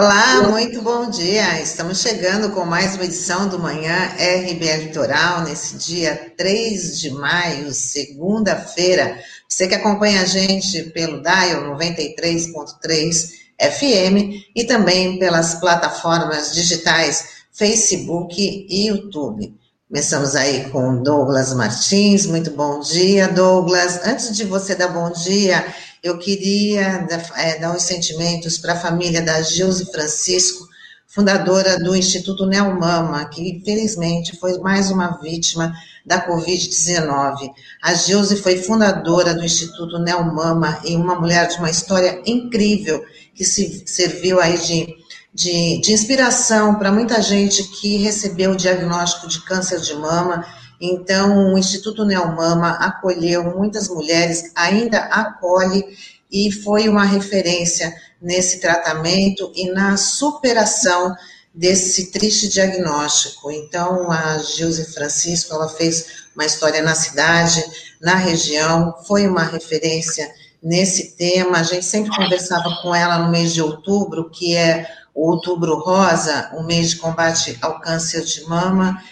[0.00, 1.60] Olá, muito bom dia.
[1.60, 7.74] Estamos chegando com mais uma edição do Manhã RBA Litoral, nesse dia 3 de maio,
[7.74, 9.18] segunda-feira.
[9.48, 18.36] Você que acompanha a gente pelo Dial 93.3 FM e também pelas plataformas digitais Facebook
[18.70, 19.52] e YouTube.
[19.88, 22.24] Começamos aí com Douglas Martins.
[22.24, 24.06] Muito bom dia, Douglas.
[24.06, 25.64] Antes de você dar bom dia,
[26.02, 30.66] eu queria é, dar os sentimentos para a família da Gilze Francisco,
[31.06, 35.72] fundadora do Instituto Neomama, que infelizmente foi mais uma vítima
[36.04, 37.50] da Covid-19.
[37.82, 43.44] A Gilze foi fundadora do Instituto Neomama e uma mulher de uma história incrível que
[43.44, 44.94] se serviu aí de,
[45.34, 50.44] de, de inspiração para muita gente que recebeu o diagnóstico de câncer de mama
[50.80, 55.84] então, o Instituto Neomama acolheu muitas mulheres, ainda acolhe
[56.30, 61.16] e foi uma referência nesse tratamento e na superação
[61.52, 63.50] desse triste diagnóstico.
[63.50, 67.64] Então, a Gilze Francisco, ela fez uma história na cidade,
[68.00, 70.30] na região, foi uma referência
[70.62, 71.58] nesse tema.
[71.58, 76.48] A gente sempre conversava com ela no mês de outubro, que é o Outubro Rosa,
[76.54, 79.02] o mês de combate ao câncer de mama,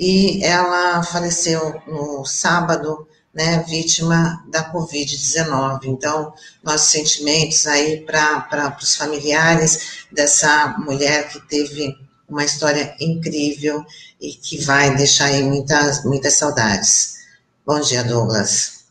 [0.00, 5.80] e ela faleceu no sábado, né, vítima da Covid-19.
[5.84, 6.32] Então,
[6.64, 11.94] nossos sentimentos aí para os familiares dessa mulher que teve
[12.26, 13.84] uma história incrível
[14.18, 17.18] e que vai deixar aí muitas, muitas saudades.
[17.66, 18.86] Bom dia, Douglas.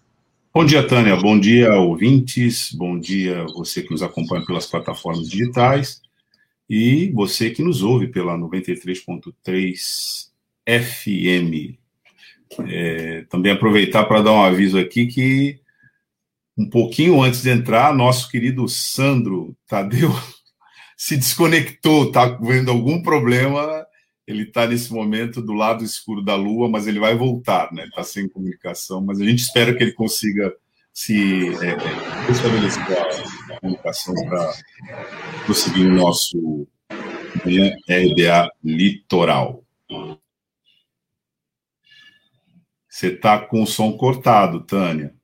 [0.53, 1.15] Bom dia, Tânia.
[1.15, 2.71] Bom dia, ouvintes.
[2.71, 6.01] Bom dia, você que nos acompanha pelas plataformas digitais
[6.69, 10.28] e você que nos ouve pela 93.3
[10.69, 11.77] FM.
[12.67, 15.59] É, também aproveitar para dar um aviso aqui que
[16.57, 20.11] um pouquinho antes de entrar, nosso querido Sandro Tadeu
[20.97, 23.85] se desconectou, está vendo algum problema.
[24.27, 27.85] Ele está nesse momento do lado escuro da Lua, mas ele vai voltar, né?
[27.85, 30.53] Está sem comunicação, mas a gente espera que ele consiga
[30.93, 34.53] se é, é estabelecer a comunicação para
[35.45, 36.67] prosseguir o nosso
[37.87, 39.63] RBA Litoral.
[42.99, 45.15] Você está com o som cortado, Tânia.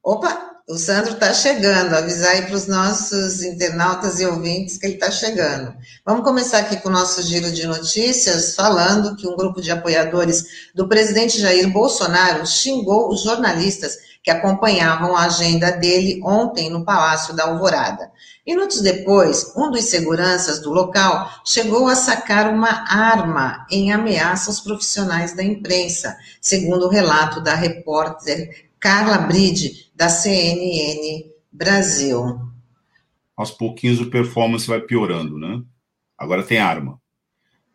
[0.00, 1.94] Opa, o Sandro está chegando.
[1.94, 5.74] Avisar aí para os nossos internautas e ouvintes que ele está chegando.
[6.04, 10.70] Vamos começar aqui com o nosso giro de notícias, falando que um grupo de apoiadores
[10.74, 17.36] do presidente Jair Bolsonaro xingou os jornalistas que acompanhavam a agenda dele ontem no Palácio
[17.36, 18.10] da Alvorada.
[18.46, 24.60] Minutos depois, um dos seguranças do local chegou a sacar uma arma em ameaça aos
[24.60, 32.38] profissionais da imprensa, segundo o relato da repórter Carla Bride, da CNN Brasil.
[33.34, 35.62] Aos pouquinhos o performance vai piorando, né?
[36.18, 37.00] Agora tem arma.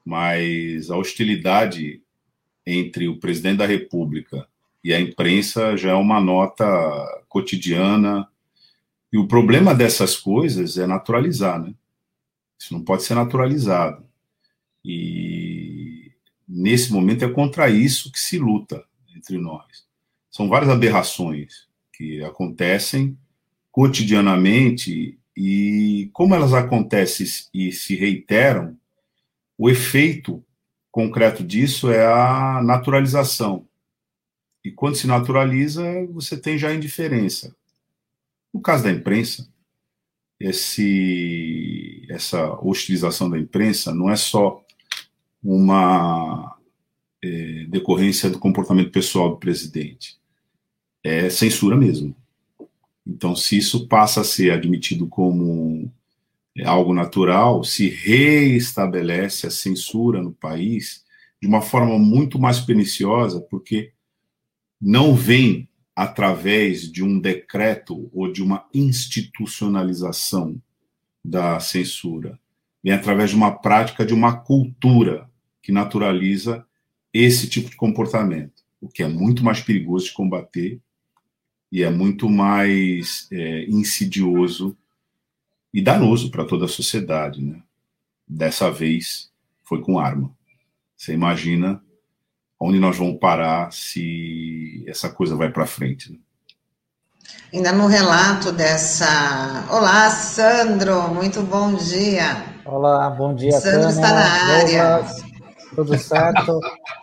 [0.06, 2.04] Mas a hostilidade
[2.64, 4.48] entre o presidente da República
[4.84, 6.64] e a imprensa já é uma nota
[7.28, 8.30] cotidiana.
[9.12, 11.74] E o problema dessas coisas é naturalizar, né?
[12.60, 14.06] Isso não pode ser naturalizado.
[14.86, 16.12] E
[16.48, 19.89] nesse momento é contra isso que se luta entre nós.
[20.30, 23.18] São várias aberrações que acontecem
[23.72, 28.78] cotidianamente e como elas acontecem e se reiteram,
[29.58, 30.44] o efeito
[30.92, 33.68] concreto disso é a naturalização.
[34.64, 37.56] E quando se naturaliza, você tem já indiferença.
[38.54, 39.48] No caso da imprensa,
[40.40, 44.64] esse, essa hostilização da imprensa não é só
[45.42, 46.58] uma
[47.24, 50.19] é, decorrência do comportamento pessoal do presidente,
[51.10, 52.16] é censura mesmo.
[53.06, 55.92] Então, se isso passa a ser admitido como
[56.64, 61.04] algo natural, se reestabelece a censura no país
[61.42, 63.92] de uma forma muito mais perniciosa, porque
[64.80, 70.62] não vem através de um decreto ou de uma institucionalização
[71.26, 72.40] da censura,
[72.84, 75.30] vem através de uma prática, de uma cultura
[75.62, 76.66] que naturaliza
[77.12, 80.80] esse tipo de comportamento, o que é muito mais perigoso de combater
[81.72, 84.76] e é muito mais é, insidioso
[85.74, 87.62] e danoso para toda a sociedade, né?
[88.28, 89.32] Dessa vez
[89.64, 90.32] foi com arma.
[90.96, 91.82] Você imagina
[92.60, 96.12] onde nós vamos parar se essa coisa vai para frente.
[96.12, 96.20] Né?
[97.54, 99.66] Ainda no relato dessa.
[99.72, 102.46] Olá, Sandro, muito bom dia.
[102.66, 103.54] Olá, bom dia.
[103.54, 105.06] Sandro Tânia, está na área.
[105.76, 106.60] tudo certo?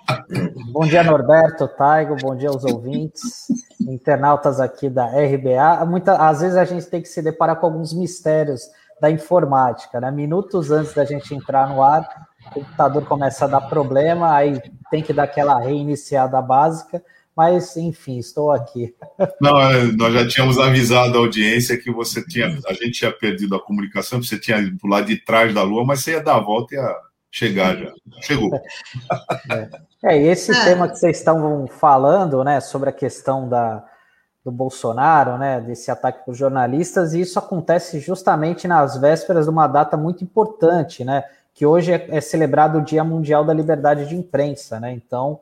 [0.72, 3.48] bom dia, Norberto, Taigo, bom dia aos ouvintes,
[3.81, 5.84] internautas aqui da RBA.
[5.87, 8.62] Muita, às vezes a gente tem que se deparar com alguns mistérios
[9.00, 10.11] da informática, né?
[10.11, 12.08] Minutos antes da gente entrar no ar,
[12.46, 17.02] o computador começa a dar problema, aí tem que dar aquela reiniciada básica,
[17.37, 18.94] mas enfim, estou aqui.
[19.40, 23.55] Não, é, nós já tínhamos avisado a audiência que você tinha, a gente tinha perdido
[23.55, 26.75] a comunicação, você tinha ido de trás da Lua, mas você ia dar a volta
[26.75, 26.96] e ia
[27.31, 27.93] chegar já.
[28.20, 28.50] Chegou.
[30.05, 30.64] É, é esse é.
[30.64, 33.84] tema que vocês estão falando, né, sobre a questão da,
[34.44, 39.67] do Bolsonaro, né, desse ataque por jornalistas, e isso acontece justamente nas vésperas de uma
[39.67, 44.14] data muito importante, né, que hoje é, é celebrado o Dia Mundial da Liberdade de
[44.14, 45.40] Imprensa, né, então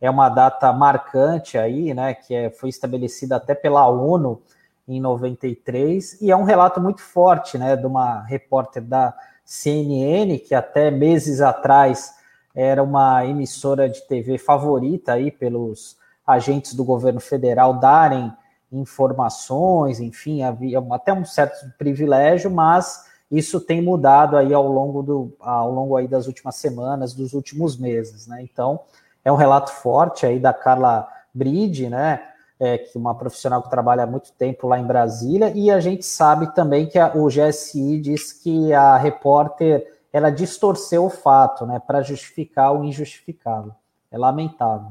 [0.00, 4.40] é uma data marcante aí, né, que é, foi estabelecida até pela ONU
[4.88, 9.14] em 93, e é um relato muito forte, né, de uma repórter da
[9.46, 12.16] CNN, que até meses atrás
[12.52, 15.96] era uma emissora de TV favorita aí pelos
[16.26, 18.32] agentes do governo federal darem
[18.72, 25.36] informações, enfim, havia até um certo privilégio, mas isso tem mudado aí ao longo do
[25.38, 28.42] ao longo aí das últimas semanas, dos últimos meses, né?
[28.42, 28.80] Então,
[29.24, 32.20] é um relato forte aí da Carla Bride, né?
[32.58, 36.06] É, que uma profissional que trabalha há muito tempo lá em Brasília, e a gente
[36.06, 41.78] sabe também que a, o GSI diz que a repórter ela distorceu o fato, né,
[41.78, 43.72] para justificar o injustificável.
[44.10, 44.90] É lamentável.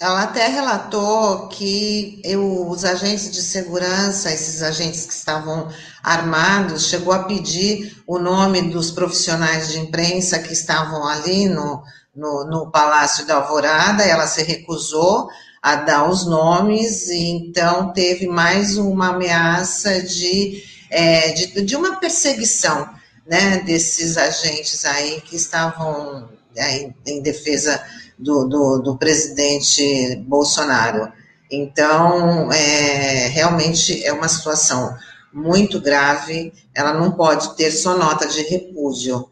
[0.00, 5.68] Ela até relatou que eu, os agentes de segurança, esses agentes que estavam
[6.02, 11.82] armados, chegou a pedir o nome dos profissionais de imprensa que estavam ali no,
[12.16, 15.28] no, no Palácio da Alvorada, ela se recusou
[15.62, 21.96] a dar os nomes, e então teve mais uma ameaça de, é, de, de, uma
[21.96, 22.88] perseguição
[23.26, 27.82] né, desses agentes aí que estavam é, em defesa
[28.18, 31.12] do, do, do presidente Bolsonaro.
[31.50, 34.96] Então, é, realmente é uma situação
[35.32, 39.29] muito grave, ela não pode ter só nota de repúdio.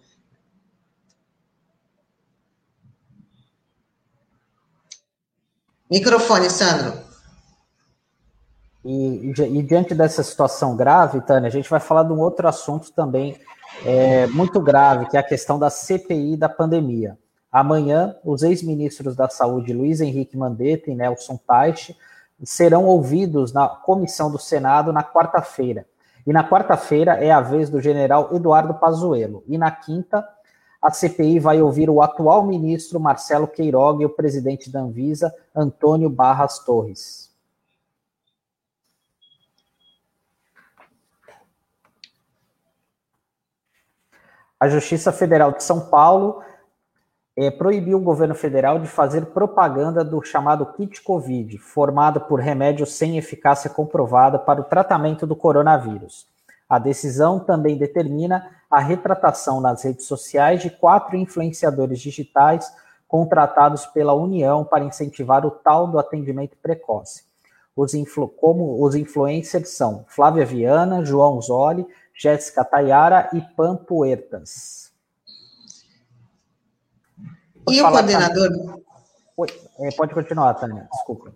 [5.90, 6.99] Microfone, Sandro.
[8.85, 12.93] E, e, diante dessa situação grave, Tânia, a gente vai falar de um outro assunto
[12.93, 13.37] também
[13.85, 17.19] é, muito grave, que é a questão da CPI da pandemia.
[17.50, 21.96] Amanhã, os ex-ministros da Saúde Luiz Henrique Mandetta e Nelson Teich
[22.44, 25.87] serão ouvidos na comissão do Senado na quarta-feira.
[26.26, 29.43] E na quarta-feira é a vez do general Eduardo Pazuello.
[29.46, 30.26] E na quinta,
[30.83, 36.09] a CPI vai ouvir o atual ministro Marcelo Queiroga e o presidente da Anvisa, Antônio
[36.09, 37.29] Barras Torres.
[44.61, 46.43] A Justiça Federal de São Paulo
[47.37, 52.95] é, proibiu o governo federal de fazer propaganda do chamado kit Covid, formado por remédios
[52.95, 56.27] sem eficácia comprovada para o tratamento do coronavírus.
[56.69, 62.70] A decisão também determina a retratação nas redes sociais de quatro influenciadores digitais
[63.06, 67.25] contratados pela União para incentivar o tal do atendimento precoce.
[67.75, 67.93] Os
[68.37, 74.93] como os influencers são Flávia Viana, João Zoli, Jéssica Tayara e Pam Puertas.
[77.70, 78.81] E o coordenador.
[79.37, 79.48] Oi,
[79.79, 81.32] é, pode continuar, Tânia, desculpa.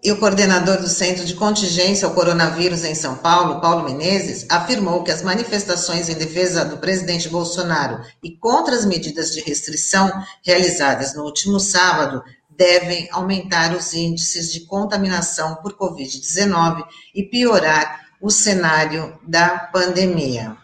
[0.00, 5.02] E o coordenador do Centro de Contingência ao Coronavírus em São Paulo, Paulo Menezes, afirmou
[5.02, 10.08] que as manifestações em defesa do presidente Bolsonaro e contra as medidas de restrição
[10.44, 18.30] realizadas no último sábado devem aumentar os índices de contaminação por Covid-19 e piorar o
[18.30, 20.56] cenário da pandemia.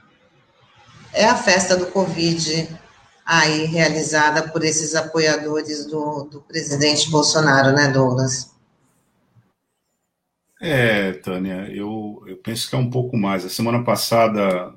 [1.12, 2.68] É a festa do Covid
[3.26, 8.53] aí realizada por esses apoiadores do, do presidente Bolsonaro, né, Douglas?
[10.66, 13.44] É, Tânia, eu, eu penso que é um pouco mais.
[13.44, 14.74] A semana passada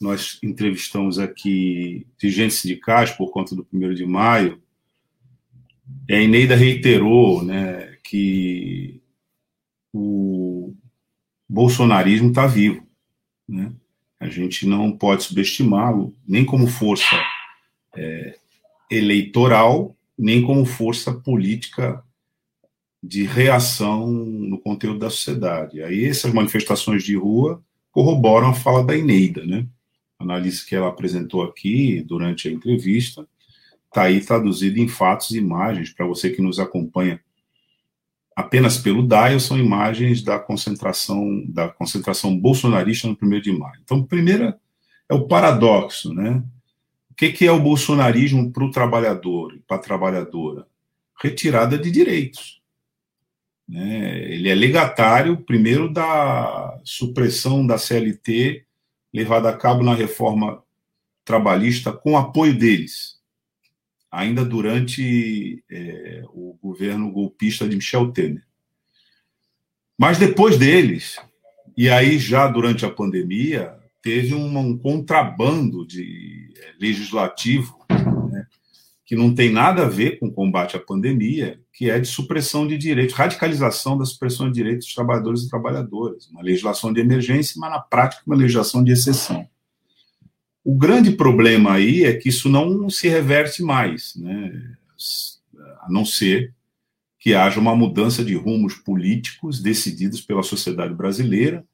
[0.00, 4.62] nós entrevistamos aqui dirigentes sindicais por conta do primeiro de maio.
[6.08, 9.02] E a Eneida reiterou né, que
[9.92, 10.76] o
[11.48, 12.86] bolsonarismo está vivo.
[13.48, 13.72] Né?
[14.20, 17.20] A gente não pode subestimá-lo, nem como força
[17.96, 18.38] é,
[18.88, 22.00] eleitoral, nem como força política
[23.02, 25.82] de reação no conteúdo da sociedade.
[25.82, 29.66] Aí essas manifestações de rua corroboram a fala da Eneida, né?
[30.18, 33.26] A análise que ela apresentou aqui durante a entrevista
[33.86, 37.20] está aí traduzido em fatos e imagens para você que nos acompanha
[38.36, 43.80] apenas pelo DAIO são imagens da concentração da concentração bolsonarista no 1 de maio.
[43.82, 44.58] Então, primeira
[45.08, 46.42] é o paradoxo, né?
[47.20, 50.66] que, que é o bolsonarismo para o trabalhador e para a trabalhadora?
[51.20, 52.59] Retirada de direitos.
[53.70, 54.32] Né?
[54.32, 58.64] Ele é legatário, primeiro, da supressão da CLT
[59.14, 60.62] levada a cabo na reforma
[61.24, 63.20] trabalhista com apoio deles,
[64.10, 68.44] ainda durante é, o governo golpista de Michel Temer.
[69.96, 71.20] Mas depois deles,
[71.76, 77.79] e aí já durante a pandemia, teve um, um contrabando de é, legislativo
[79.10, 82.64] que não tem nada a ver com o combate à pandemia, que é de supressão
[82.64, 87.56] de direitos, radicalização da supressão de direitos dos trabalhadores e trabalhadoras, uma legislação de emergência,
[87.58, 89.48] mas na prática uma legislação de exceção.
[90.62, 94.76] O grande problema aí é que isso não se reverte mais, né?
[95.80, 96.54] a não ser
[97.18, 101.64] que haja uma mudança de rumos políticos decididos pela sociedade brasileira,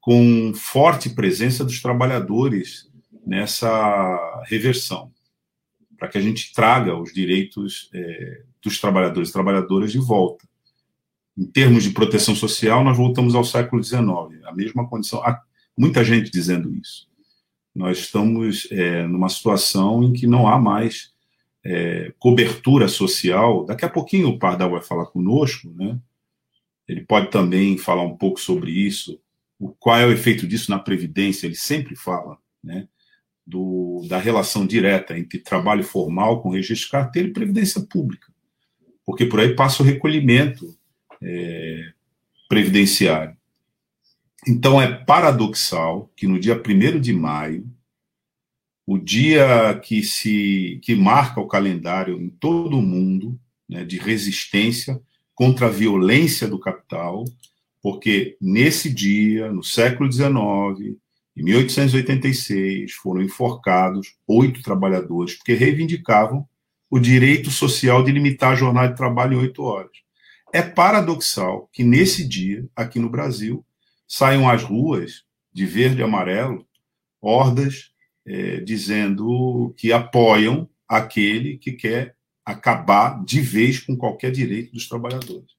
[0.00, 2.90] com forte presença dos trabalhadores
[3.24, 5.13] nessa reversão,
[5.98, 10.46] para que a gente traga os direitos é, dos trabalhadores e trabalhadoras de volta.
[11.36, 14.04] Em termos de proteção social, nós voltamos ao século XIX,
[14.44, 15.22] a mesma condição.
[15.24, 15.42] Há
[15.76, 17.08] muita gente dizendo isso.
[17.74, 21.12] Nós estamos é, numa situação em que não há mais
[21.64, 23.64] é, cobertura social.
[23.64, 25.98] Daqui a pouquinho o Pardal vai falar conosco, né?
[26.86, 29.18] Ele pode também falar um pouco sobre isso,
[29.58, 32.86] o, qual é o efeito disso na Previdência, ele sempre fala, né?
[33.46, 38.32] Do, da relação direta entre trabalho formal com registro de carteira e previdência pública.
[39.04, 40.74] Porque por aí passa o recolhimento
[41.22, 41.92] é,
[42.48, 43.36] previdenciário.
[44.48, 47.66] Então é paradoxal que no dia 1 de maio
[48.86, 55.00] o dia que se que marca o calendário em todo o mundo né, de resistência
[55.34, 57.24] contra a violência do capital,
[57.82, 60.96] porque nesse dia, no século XIX,
[61.36, 66.46] em 1886, foram enforcados oito trabalhadores porque reivindicavam
[66.88, 69.90] o direito social de limitar a jornada de trabalho em oito horas.
[70.52, 73.66] É paradoxal que nesse dia, aqui no Brasil,
[74.06, 76.64] saiam às ruas de verde e amarelo
[77.20, 77.90] hordas
[78.26, 82.14] é, dizendo que apoiam aquele que quer
[82.44, 85.50] acabar de vez com qualquer direito dos trabalhadores.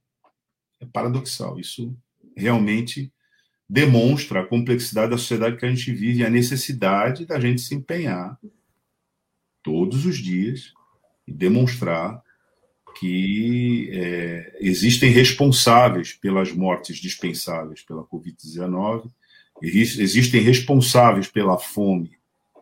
[0.79, 1.59] É paradoxal.
[1.59, 1.95] Isso
[2.37, 3.11] realmente
[3.67, 7.73] demonstra a complexidade da sociedade que a gente vive e a necessidade da gente se
[7.73, 8.37] empenhar
[9.63, 10.73] todos os dias
[11.27, 12.23] e demonstrar
[12.99, 19.09] que é, existem responsáveis pelas mortes dispensáveis pela Covid-19,
[19.61, 22.11] existem responsáveis pela fome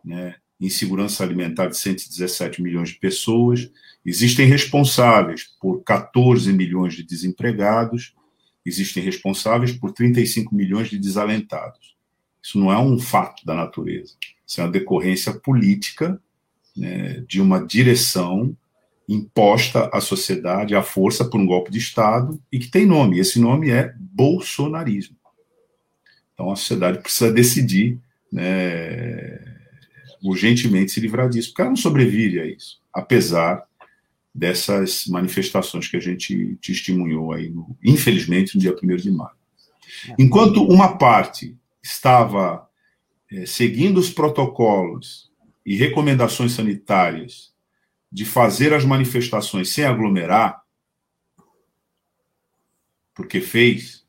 [0.04, 3.70] né, insegurança alimentar de 117 milhões de pessoas,
[4.04, 8.14] existem responsáveis por 14 milhões de desempregados,
[8.64, 11.94] existem responsáveis por 35 milhões de desalentados.
[12.42, 14.14] Isso não é um fato da natureza,
[14.46, 16.20] isso é uma decorrência política
[16.76, 18.56] né, de uma direção
[19.08, 23.18] imposta à sociedade, à força, por um golpe de Estado e que tem nome.
[23.18, 25.16] Esse nome é bolsonarismo.
[26.32, 27.98] Então a sociedade precisa decidir
[28.32, 29.38] né,
[30.22, 33.64] urgentemente se livrar disso, porque ela não sobrevive a isso, apesar
[34.34, 39.36] dessas manifestações que a gente testemunhou aí, no, infelizmente, no dia 1 de maio.
[40.18, 42.68] Enquanto uma parte estava
[43.30, 45.30] é, seguindo os protocolos
[45.64, 47.52] e recomendações sanitárias
[48.10, 50.62] de fazer as manifestações sem aglomerar,
[53.14, 54.04] porque fez,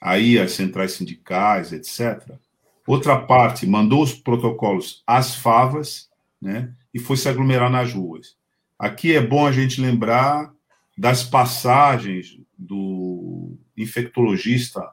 [0.00, 2.38] aí as centrais sindicais, etc.,
[2.86, 6.08] Outra parte mandou os protocolos às favas,
[6.40, 8.36] né, e foi se aglomerar nas ruas.
[8.78, 10.52] Aqui é bom a gente lembrar
[10.96, 14.90] das passagens do infectologista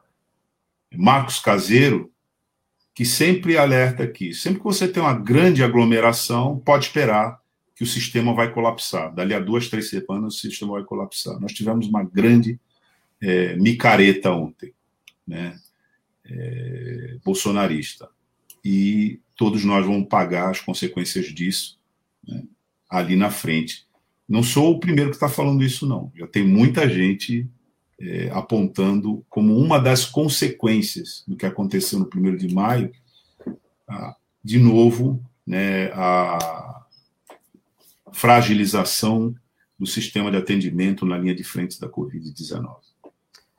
[0.93, 2.11] Marcos Caseiro,
[2.93, 7.41] que sempre alerta aqui, sempre que você tem uma grande aglomeração, pode esperar
[7.75, 9.13] que o sistema vai colapsar.
[9.13, 11.39] Dali a duas, três semanas, o sistema vai colapsar.
[11.39, 12.59] Nós tivemos uma grande
[13.19, 14.73] é, micareta ontem,
[15.25, 15.57] né?
[16.25, 18.09] é, bolsonarista.
[18.63, 21.79] E todos nós vamos pagar as consequências disso
[22.25, 22.43] né,
[22.93, 23.87] ali na frente.
[24.29, 26.11] Não sou o primeiro que está falando isso, não.
[26.15, 27.49] Já tem muita gente
[27.99, 32.91] é, apontando como uma das consequências do que aconteceu no primeiro de maio,
[33.87, 36.85] a, de novo, né, a
[38.11, 39.33] fragilização
[39.77, 42.75] do sistema de atendimento na linha de frente da Covid-19.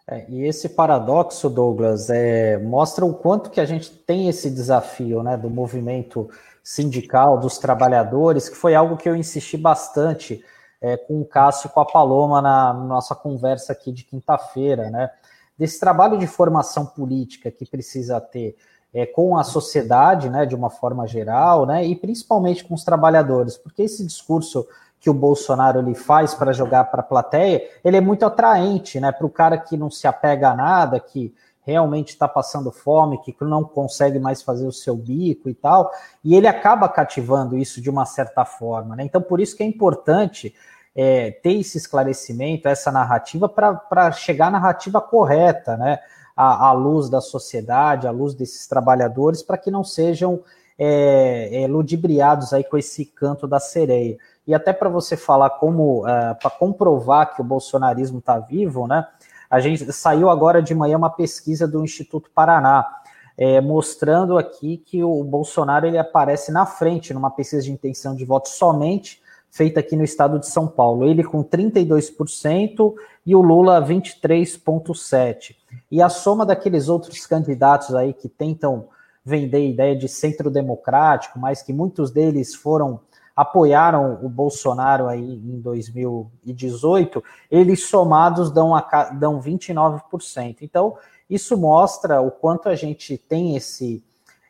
[0.07, 5.23] É, e esse paradoxo, Douglas, é, mostra o quanto que a gente tem esse desafio
[5.23, 6.31] né, do movimento
[6.65, 10.43] sindical, dos trabalhadores, que foi algo que eu insisti bastante
[10.81, 15.11] é, com o Cássio e com a Paloma na nossa conversa aqui de quinta-feira, né?
[15.57, 18.57] Desse trabalho de formação política que precisa ter
[18.93, 23.57] é, com a sociedade, né, de uma forma geral, né, e principalmente com os trabalhadores,
[23.57, 24.67] porque esse discurso
[25.05, 29.13] que o Bolsonaro ele faz para jogar para a plateia, ele é muito atraente, né?
[29.13, 31.35] Para o cara que não se apega a nada, que
[31.67, 35.91] realmente está passando fome, que não consegue mais fazer o seu bico e tal,
[36.23, 38.95] e ele acaba cativando isso de uma certa forma.
[38.95, 39.05] Né?
[39.05, 40.55] Então, por isso que é importante
[40.95, 45.99] é, ter esse esclarecimento, essa narrativa, para chegar à narrativa correta, né?
[46.37, 50.43] À, à, luz da sociedade, à luz desses trabalhadores, para que não sejam
[50.77, 54.19] é, é, ludibriados aí com esse canto da sereia.
[54.45, 59.07] E até para você falar como, é, para comprovar que o bolsonarismo está vivo, né?
[59.55, 62.85] A gente saiu agora de manhã uma pesquisa do Instituto Paraná,
[63.39, 68.25] é, mostrando aqui que o Bolsonaro ele aparece na frente numa pesquisa de intenção de
[68.25, 71.07] voto somente feita aqui no estado de São Paulo.
[71.07, 72.95] Ele com 32%
[73.25, 75.55] e o Lula 23,7%.
[75.89, 78.89] E a soma daqueles outros candidatos aí que tentam
[79.25, 82.99] vender ideia de centro democrático, mas que muitos deles foram
[83.37, 90.59] apoiaram o Bolsonaro aí em 2018, eles somados dão, a, dão 29%.
[90.63, 90.97] Então,
[91.29, 94.05] isso mostra o quanto a gente tem esse,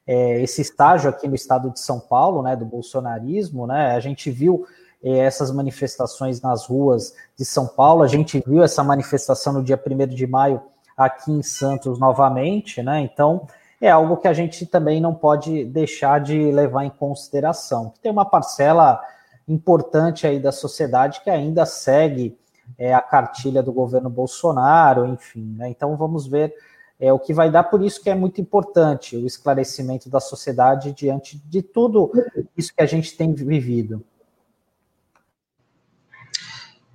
[0.07, 4.31] é, esse estágio aqui no estado de São Paulo, né, do bolsonarismo, né, a gente
[4.31, 4.67] viu
[5.03, 9.81] é, essas manifestações nas ruas de São Paulo, a gente viu essa manifestação no dia
[9.83, 10.61] 1 de maio
[10.97, 13.47] aqui em Santos novamente, né, então
[13.85, 17.93] é algo que a gente também não pode deixar de levar em consideração.
[18.01, 18.99] Tem uma parcela
[19.47, 22.35] importante aí da sociedade que ainda segue
[22.79, 25.55] é, a cartilha do governo Bolsonaro, enfim.
[25.59, 25.69] Né?
[25.69, 26.55] Então vamos ver
[26.99, 30.91] é, o que vai dar, por isso que é muito importante o esclarecimento da sociedade
[30.93, 32.11] diante de tudo
[32.57, 34.03] isso que a gente tem vivido.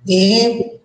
[0.04, 0.80] E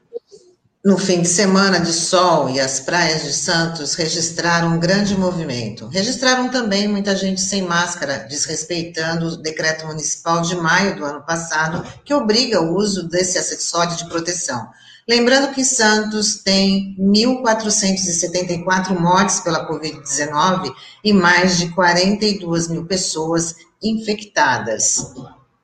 [0.86, 5.88] no fim de semana de sol e as praias de Santos registraram um grande movimento.
[5.88, 11.84] Registraram também muita gente sem máscara, desrespeitando o decreto municipal de maio do ano passado,
[12.06, 14.70] que obriga o uso desse acessório de proteção.
[15.10, 20.72] Lembrando que Santos tem 1.474 mortes pela Covid-19
[21.04, 25.14] e mais de 42 mil pessoas infectadas.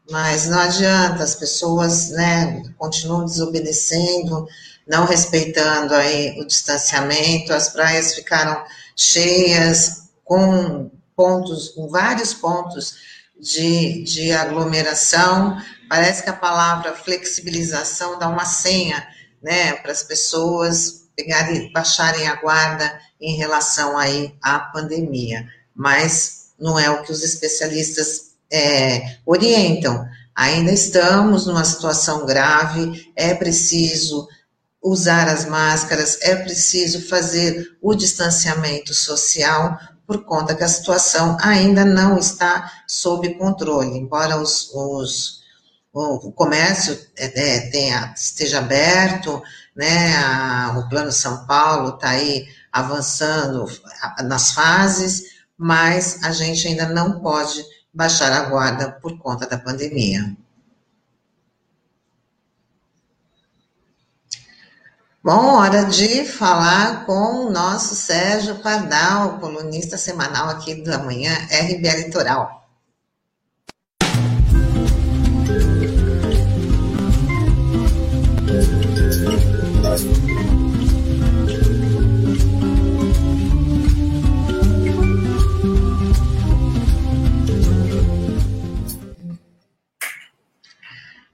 [0.09, 4.47] Mas não adianta, as pessoas né, continuam desobedecendo,
[4.87, 8.63] não respeitando aí o distanciamento, as praias ficaram
[8.95, 12.95] cheias, com pontos, com vários pontos
[13.39, 15.57] de, de aglomeração.
[15.89, 19.05] Parece que a palavra flexibilização dá uma senha,
[19.41, 25.45] né, para as pessoas pegarem, baixarem a guarda em relação aí à pandemia.
[25.75, 30.05] Mas não é o que os especialistas é, orientam.
[30.35, 34.27] Ainda estamos numa situação grave, é preciso
[34.81, 41.85] usar as máscaras, é preciso fazer o distanciamento social, por conta que a situação ainda
[41.85, 45.41] não está sob controle, embora os, os
[45.93, 49.41] o, comércio é, é, tenha, esteja aberto,
[49.75, 53.65] né, a, o Plano São Paulo está aí avançando
[54.23, 55.23] nas fases,
[55.57, 57.63] mas a gente ainda não pode
[57.93, 60.35] baixar a guarda por conta da pandemia.
[65.23, 72.05] Bom, hora de falar com o nosso Sérgio Pardal, colunista semanal aqui da manhã RBA
[72.05, 72.65] Litoral.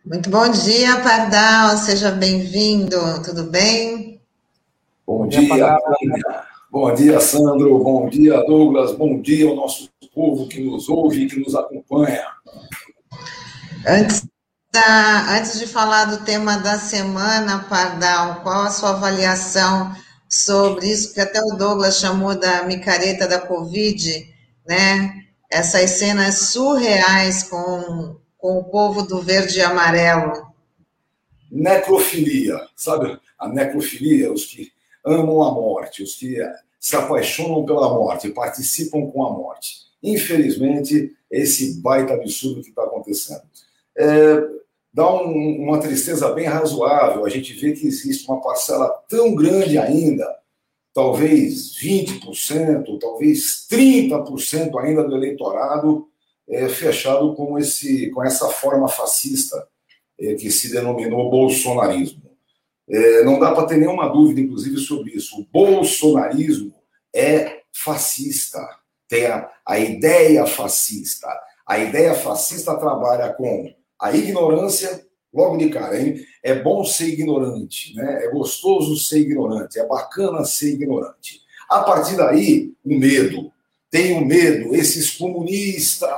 [0.10, 4.22] Muito bom dia, Pardal, seja bem-vindo, tudo bem?
[5.06, 5.78] Bom dia,
[6.72, 7.78] Bom dia, Sandro.
[7.84, 8.94] Bom dia, Douglas.
[8.94, 12.26] Bom dia ao nosso povo que nos ouve e que nos acompanha.
[13.86, 14.26] Antes,
[14.72, 19.94] da, antes de falar do tema da semana, Pardal, qual a sua avaliação
[20.30, 24.26] sobre isso que até o Douglas chamou da micareta da Covid,
[24.66, 25.26] né?
[25.52, 30.48] Essas cenas surreais com com o povo do verde e amarelo?
[31.52, 33.20] Necrofilia, sabe?
[33.38, 34.72] A necrofilia, os que
[35.06, 36.38] amam a morte, os que
[36.80, 39.88] se apaixonam pela morte, participam com a morte.
[40.02, 43.42] Infelizmente, esse baita absurdo que está acontecendo.
[43.98, 44.44] É,
[44.94, 49.78] dá um, uma tristeza bem razoável a gente vê que existe uma parcela tão grande
[49.78, 50.26] ainda,
[50.94, 56.08] talvez 20%, talvez 30% ainda do eleitorado
[56.50, 59.68] é, fechado com, esse, com essa forma fascista
[60.20, 62.28] é, que se denominou bolsonarismo.
[62.90, 65.40] É, não dá para ter nenhuma dúvida, inclusive, sobre isso.
[65.40, 66.74] O bolsonarismo
[67.14, 68.66] é fascista,
[69.08, 71.28] tem a, a ideia fascista.
[71.66, 76.26] A ideia fascista trabalha com a ignorância, logo de cara, hein?
[76.42, 78.26] É bom ser ignorante, né?
[78.26, 81.42] É gostoso ser ignorante, é bacana ser ignorante.
[81.70, 83.52] A partir daí, o medo.
[83.90, 86.10] Tenho medo, esses comunistas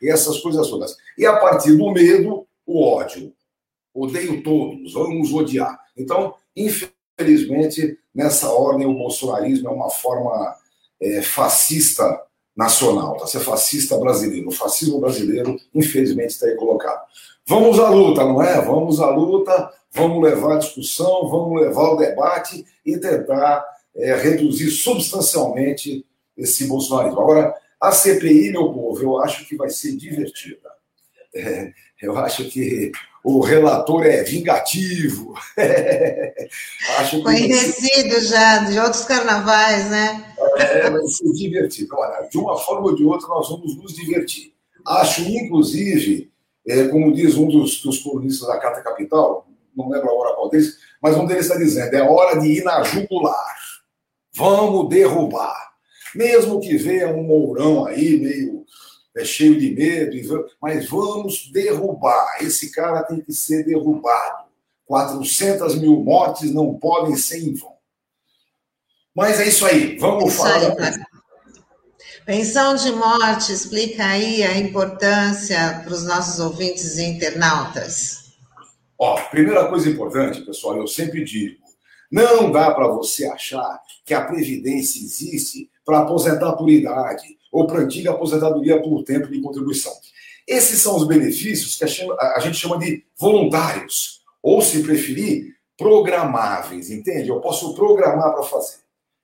[0.00, 0.96] e essas coisas todas.
[1.16, 3.32] E a partir do medo, o ódio.
[3.94, 5.78] Odeio todos, vamos odiar.
[5.96, 10.56] Então, infelizmente, nessa ordem, o bolsonarismo é uma forma
[11.00, 12.22] é, fascista
[12.56, 13.26] nacional, tá?
[13.26, 14.48] Ser fascista brasileiro.
[14.48, 17.00] O fascismo brasileiro, infelizmente, está aí colocado.
[17.46, 18.60] Vamos à luta, não é?
[18.60, 23.64] Vamos à luta, vamos levar a discussão, vamos levar o debate e tentar
[23.94, 26.04] é, reduzir substancialmente
[26.38, 27.20] esse bolsonarismo.
[27.20, 30.68] Agora, a CPI, meu povo, eu acho que vai ser divertida.
[31.34, 35.34] É, eu acho que o relator é vingativo.
[36.98, 40.34] acho Conhecido já de outros carnavais, né?
[40.56, 41.94] É, vai ser divertido.
[41.96, 44.54] Olha, de uma forma ou de outra, nós vamos nos divertir.
[44.86, 46.30] Acho, inclusive,
[46.66, 49.46] é, como diz um dos, dos colunistas da Carta Capital,
[49.76, 52.82] não lembro agora qual deles, mas um deles está dizendo: é hora de ir na
[52.82, 53.56] jugular.
[54.34, 55.67] Vamos derrubar.
[56.18, 58.66] Mesmo que venha um mourão aí, meio
[59.16, 62.38] é, cheio de medo, mas vamos derrubar.
[62.40, 64.48] Esse cara tem que ser derrubado.
[64.84, 67.76] 400 mil mortes não podem ser em vão.
[69.14, 70.56] Mas é isso aí, vamos isso falar.
[70.56, 71.04] Aí,
[72.26, 78.32] Pensão de morte, explica aí a importância para os nossos ouvintes e internautas.
[78.98, 81.58] Ó, primeira coisa importante, pessoal, eu sempre digo,
[82.10, 87.80] não dá para você achar que a Previdência existe para aposentar por idade ou para
[87.80, 89.90] antiga aposentadoria por tempo de contribuição.
[90.46, 97.30] Esses são os benefícios que a gente chama de voluntários, ou, se preferir, programáveis, entende?
[97.30, 98.80] Eu posso programar para fazer.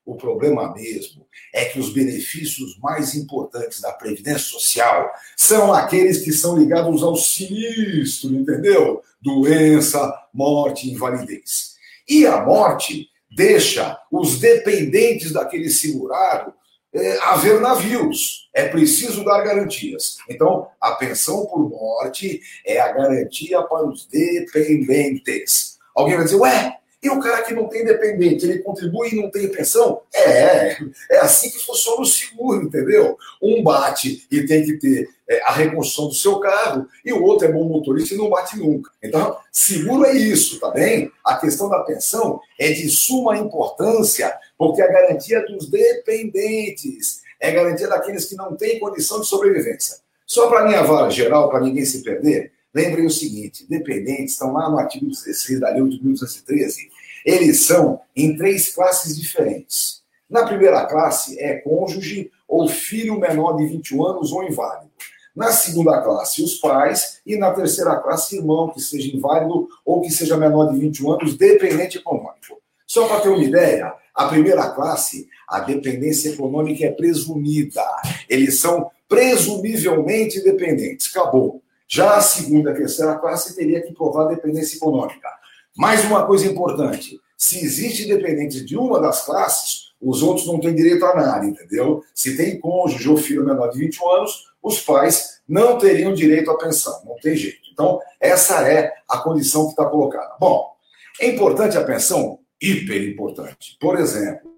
[0.07, 6.33] O problema mesmo é que os benefícios mais importantes da Previdência Social são aqueles que
[6.33, 9.03] são ligados ao sinistro, entendeu?
[9.21, 11.75] Doença, morte, invalidez.
[12.09, 16.53] E a morte deixa os dependentes daquele segurado
[16.93, 18.49] é, haver navios.
[18.55, 20.19] É preciso dar garantias.
[20.31, 25.79] Então, a pensão por morte é a garantia para os dependentes.
[25.95, 29.31] Alguém vai dizer, ué, e o cara que não tem dependente, ele contribui e não
[29.31, 30.01] tem pensão?
[30.15, 30.79] É,
[31.11, 33.19] é assim que funciona o seguro, entendeu?
[33.43, 37.47] Um bate e tem que ter é, a reconstrução do seu carro, e o outro
[37.47, 38.91] é bom motorista e não bate nunca.
[39.03, 41.13] Então, seguro é isso, tá bem?
[41.23, 47.53] A questão da pensão é de suma importância, porque é a garantia dos dependentes, é
[47.53, 49.99] garantia daqueles que não têm condição de sobrevivência.
[50.27, 54.71] Só para minha vara geral, para ninguém se perder, lembrem o seguinte: dependentes estão lá
[54.71, 56.94] no artigo 16 da Lei 8.213
[57.25, 60.03] eles são em três classes diferentes.
[60.29, 64.91] Na primeira classe é cônjuge ou filho menor de 21 anos ou inválido.
[65.35, 67.21] Na segunda classe, os pais.
[67.27, 71.37] E na terceira classe, irmão, que seja inválido ou que seja menor de 21 anos,
[71.37, 72.61] dependente econômico.
[72.87, 77.85] Só para ter uma ideia, a primeira classe, a dependência econômica é presumida.
[78.29, 81.11] Eles são presumivelmente dependentes.
[81.11, 81.63] Acabou.
[81.89, 85.29] Já a segunda e terceira classe teria que provar dependência econômica.
[85.77, 90.75] Mais uma coisa importante: se existe dependente de uma das classes, os outros não têm
[90.75, 92.05] direito a nada, entendeu?
[92.15, 96.59] Se tem cônjuge ou filho menor de 21 anos, os pais não teriam direito à
[96.59, 97.61] pensão, não tem jeito.
[97.73, 100.37] Então, essa é a condição que está colocada.
[100.39, 100.75] Bom,
[101.21, 102.41] é importante a pensão?
[102.61, 103.77] Hiper importante.
[103.81, 104.55] Por exemplo,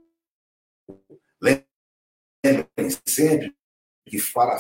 [1.41, 3.55] lembrem sempre
[4.07, 4.59] que para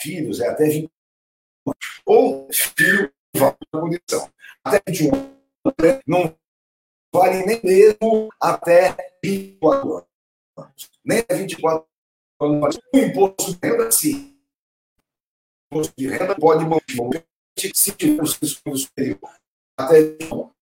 [0.00, 0.88] filhos é até 21
[1.66, 4.30] anos, ou filho na condição.
[4.64, 5.35] Até 21 anos
[6.06, 6.36] não
[7.12, 10.06] vale nem mesmo até 24
[10.56, 10.90] anos.
[11.04, 11.86] Nem até 24
[12.40, 12.78] anos.
[12.94, 14.38] O imposto de renda, sim.
[15.70, 17.26] O imposto de renda pode manter
[17.74, 19.18] se tiver os riscos superior
[19.78, 20.52] até 20 anos.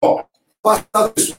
[0.00, 0.28] Bom,
[0.62, 1.38] passado isso,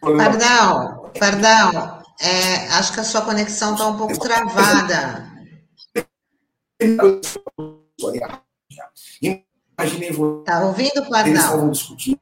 [0.00, 5.30] Pardal, Pardal, é, acho que a sua conexão está um pouco travada.
[9.78, 10.44] Imaginei você.
[10.44, 11.26] Tá ouvindo, Pardal?
[11.26, 12.20] Eles estavam discutindo.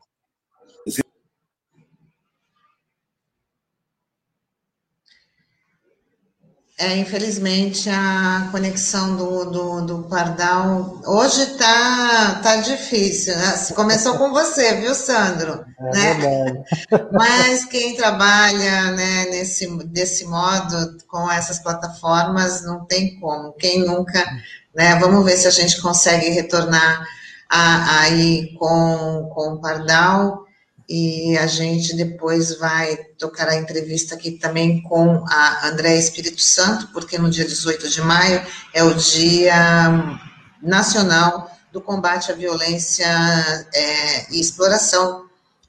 [6.80, 13.36] É, infelizmente a conexão do, do, do Pardal hoje tá, tá difícil.
[13.36, 13.54] Né?
[13.76, 15.62] Começou com você, viu, Sandro?
[15.78, 16.64] É né?
[17.12, 23.52] Mas quem trabalha né, nesse, desse modo, com essas plataformas, não tem como.
[23.52, 24.24] Quem nunca
[24.74, 24.96] né?
[24.96, 27.06] Vamos ver se a gente consegue retornar
[27.48, 30.44] a, aí com, com o Pardal
[30.88, 36.88] e a gente depois vai tocar a entrevista aqui também com a André Espírito Santo,
[36.92, 40.18] porque no dia 18 de maio é o Dia
[40.60, 43.06] Nacional do Combate à Violência
[43.72, 45.26] é, e Exploração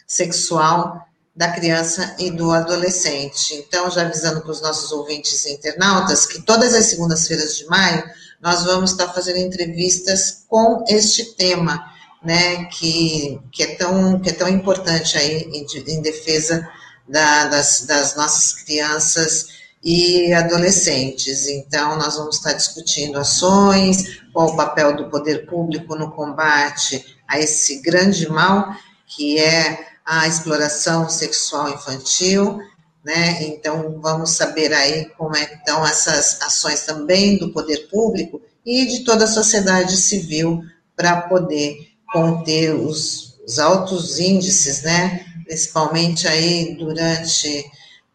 [0.08, 3.54] Sexual da criança e do adolescente.
[3.56, 8.04] Então, já avisando para os nossos ouvintes internautas que todas as segundas-feiras de maio
[8.41, 11.86] nós vamos estar fazendo entrevistas com este tema,
[12.23, 16.67] né, que, que, é, tão, que é tão importante aí em, em defesa
[17.08, 19.47] da, das, das nossas crianças
[19.84, 21.47] e adolescentes.
[21.47, 27.39] Então, nós vamos estar discutindo ações, qual o papel do poder público no combate a
[27.39, 28.75] esse grande mal
[29.08, 32.60] que é a exploração sexual infantil,
[33.04, 33.44] né?
[33.44, 38.86] Então, vamos saber aí como é que estão essas ações também do poder público e
[38.86, 40.64] de toda a sociedade civil
[40.96, 41.76] para poder
[42.12, 45.26] conter os, os altos índices, né?
[45.46, 47.66] Principalmente aí durante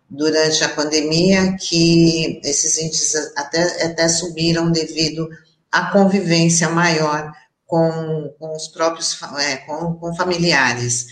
[0.08, 5.28] durante a pandemia, que esses índices até, até subiram devido
[5.70, 7.32] à convivência maior
[7.66, 11.06] com, com os próprios é, com, com familiares.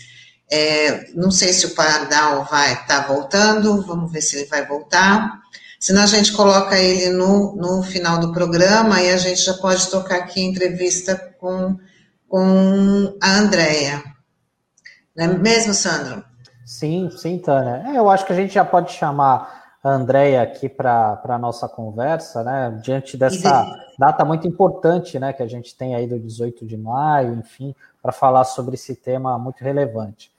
[0.57, 4.65] É, não sei se o Pardal vai estar tá voltando, vamos ver se ele vai
[4.65, 5.41] voltar.
[5.77, 9.89] Senão a gente coloca ele no, no final do programa e a gente já pode
[9.91, 11.77] tocar aqui entrevista com,
[12.29, 14.01] com a Andrea.
[15.13, 16.23] Não é mesmo, Sandro?
[16.65, 17.83] Sim, sim, Tânia.
[17.87, 21.67] É, eu acho que a gente já pode chamar a Andrea aqui para a nossa
[21.67, 22.79] conversa, né?
[22.81, 23.67] Diante dessa
[23.99, 25.33] data muito importante, né?
[25.33, 29.37] Que a gente tem aí do 18 de maio, enfim, para falar sobre esse tema
[29.37, 30.34] muito relevante.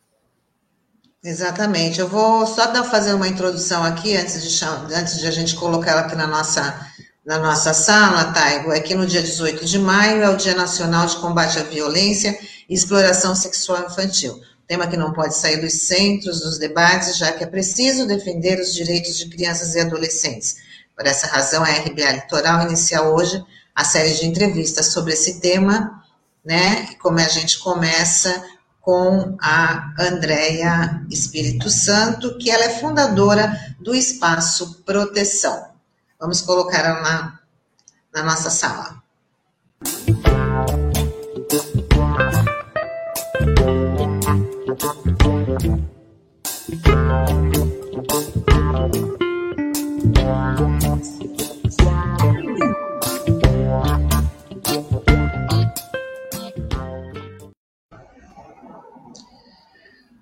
[1.26, 1.98] Exatamente.
[1.98, 5.90] Eu vou só dar, fazer uma introdução aqui antes de, antes de a gente colocar
[5.90, 6.88] ela aqui na nossa,
[7.24, 8.70] na nossa sala, Taigo.
[8.70, 12.38] É que no dia 18 de maio é o Dia Nacional de Combate à Violência
[12.68, 14.40] e Exploração Sexual Infantil.
[14.68, 18.72] Tema que não pode sair dos centros dos debates, já que é preciso defender os
[18.72, 20.58] direitos de crianças e adolescentes.
[20.96, 26.04] Por essa razão, a RBA Litoral inicia hoje a série de entrevistas sobre esse tema,
[26.44, 26.86] né?
[27.02, 28.44] Como a gente começa
[28.86, 35.72] com a Andréia Espírito Santo, que ela é fundadora do Espaço Proteção.
[36.20, 37.40] Vamos colocar ela na,
[38.14, 39.02] na nossa sala.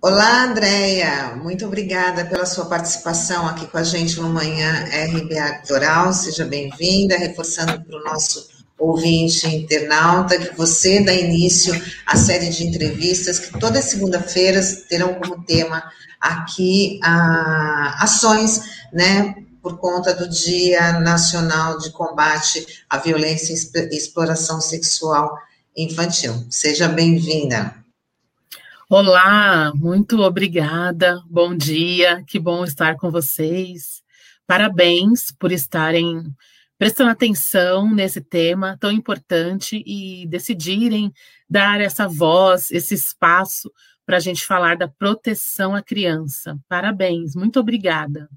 [0.07, 1.35] Olá, Andréia.
[1.35, 6.13] Muito obrigada pela sua participação aqui com a gente no Manhã RBA Litoral.
[6.13, 8.47] Seja bem-vinda, reforçando para o nosso
[8.79, 11.73] ouvinte internauta que você dá início
[12.05, 15.83] à série de entrevistas que todas segunda-feiras terão como tema
[16.21, 18.61] aqui a, ações,
[18.93, 25.35] né, por conta do Dia Nacional de Combate à Violência e Exploração Sexual
[25.75, 26.45] Infantil.
[26.51, 27.84] Seja bem-vinda.
[28.97, 31.21] Olá, muito obrigada.
[31.29, 34.01] Bom dia, que bom estar com vocês.
[34.47, 36.33] Parabéns por estarem
[36.79, 41.13] prestando atenção nesse tema tão importante e decidirem
[41.51, 43.69] dar essa voz, esse espaço
[44.07, 46.57] para a gente falar da proteção à criança.
[46.69, 48.29] Parabéns, muito obrigada.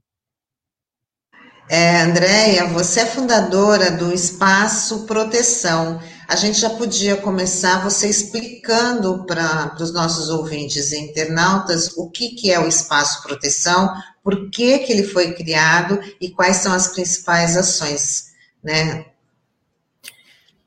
[1.70, 6.02] É, Andréia, você é fundadora do Espaço Proteção.
[6.28, 12.36] A gente já podia começar você explicando para os nossos ouvintes e internautas o que,
[12.36, 16.90] que é o Espaço Proteção, por que, que ele foi criado e quais são as
[16.90, 19.06] principais ações, né?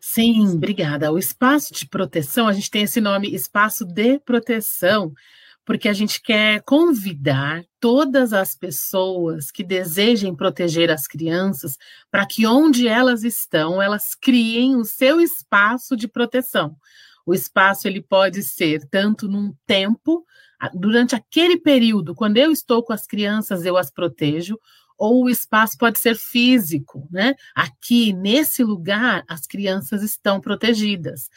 [0.00, 1.12] Sim, obrigada.
[1.12, 5.12] O espaço de proteção, a gente tem esse nome, espaço de proteção,
[5.64, 11.76] porque a gente quer convidar todas as pessoas que desejem proteger as crianças
[12.10, 16.76] para que onde elas estão, elas criem o seu espaço de proteção.
[17.24, 20.24] O espaço ele pode ser tanto num tempo,
[20.74, 24.58] durante aquele período, quando eu estou com as crianças, eu as protejo,
[24.98, 27.34] ou o espaço pode ser físico, né?
[27.54, 31.30] Aqui, nesse lugar, as crianças estão protegidas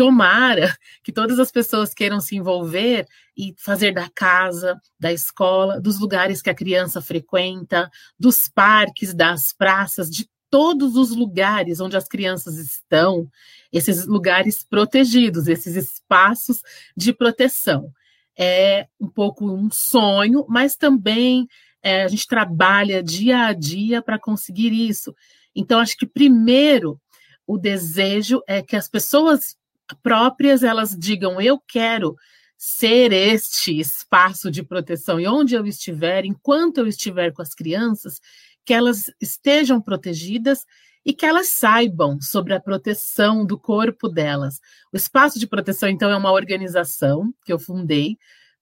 [0.00, 6.00] tomara que todas as pessoas queiram se envolver e fazer da casa, da escola, dos
[6.00, 12.08] lugares que a criança frequenta, dos parques, das praças, de todos os lugares onde as
[12.08, 13.28] crianças estão,
[13.70, 16.62] esses lugares protegidos, esses espaços
[16.96, 17.92] de proteção.
[18.38, 21.46] É um pouco um sonho, mas também
[21.82, 25.14] é, a gente trabalha dia a dia para conseguir isso.
[25.54, 26.98] Então, acho que primeiro
[27.46, 29.59] o desejo é que as pessoas
[30.02, 32.16] próprias elas digam: eu quero
[32.56, 38.20] ser este espaço de proteção e onde eu estiver, enquanto eu estiver com as crianças,
[38.64, 40.66] que elas estejam protegidas
[41.04, 44.60] e que elas saibam sobre a proteção do corpo delas.
[44.92, 48.18] O espaço de proteção, então, é uma organização que eu fundei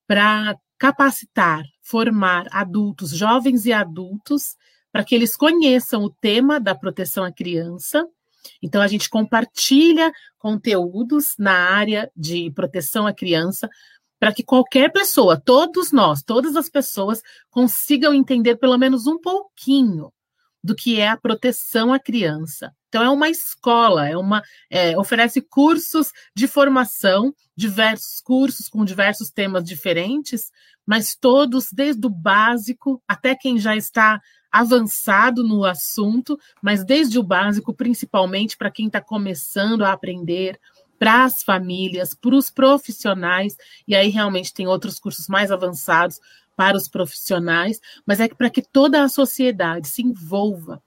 [0.07, 4.57] para capacitar, formar adultos, jovens e adultos,
[4.93, 8.07] para que eles conheçam o tema da proteção à criança.
[8.63, 13.69] Então, a gente compartilha conteúdos na área de proteção à criança,
[14.19, 20.13] para que qualquer pessoa, todos nós, todas as pessoas, consigam entender pelo menos um pouquinho
[20.63, 22.75] do que é a proteção à criança.
[22.89, 29.31] Então, é uma escola, é uma é, oferece cursos de formação, diversos cursos com diversos
[29.31, 30.51] temas diferentes,
[30.87, 34.21] mas todos, desde o básico até quem já está
[34.51, 40.59] avançado no assunto, mas desde o básico, principalmente para quem está começando a aprender,
[40.99, 43.57] para as famílias, para os profissionais,
[43.87, 46.21] e aí realmente tem outros cursos mais avançados
[46.57, 50.83] para os profissionais, mas é para que toda a sociedade se envolva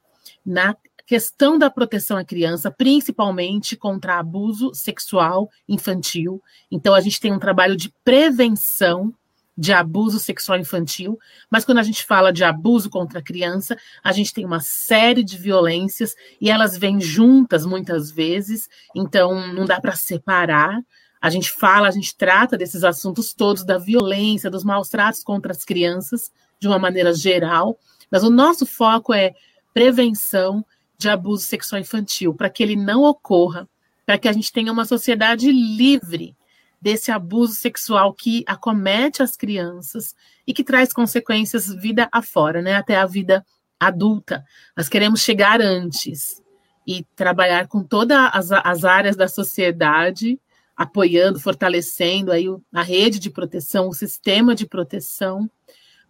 [0.45, 6.41] na questão da proteção à criança, principalmente contra abuso sexual infantil.
[6.69, 9.13] Então, a gente tem um trabalho de prevenção
[9.57, 14.11] de abuso sexual infantil, mas quando a gente fala de abuso contra a criança, a
[14.11, 19.79] gente tem uma série de violências e elas vêm juntas muitas vezes, então não dá
[19.79, 20.81] para separar.
[21.21, 25.51] A gente fala, a gente trata desses assuntos todos da violência, dos maus tratos contra
[25.51, 27.77] as crianças, de uma maneira geral,
[28.09, 29.33] mas o nosso foco é
[29.73, 30.65] prevenção
[30.97, 33.67] de abuso sexual infantil, para que ele não ocorra,
[34.05, 36.35] para que a gente tenha uma sociedade livre
[36.81, 40.15] desse abuso sexual que acomete as crianças
[40.47, 43.45] e que traz consequências vida afora, né, até a vida
[43.79, 44.43] adulta.
[44.75, 46.41] Nós queremos chegar antes
[46.87, 50.39] e trabalhar com todas as, as áreas da sociedade,
[50.75, 55.49] apoiando, fortalecendo aí a rede de proteção, o sistema de proteção,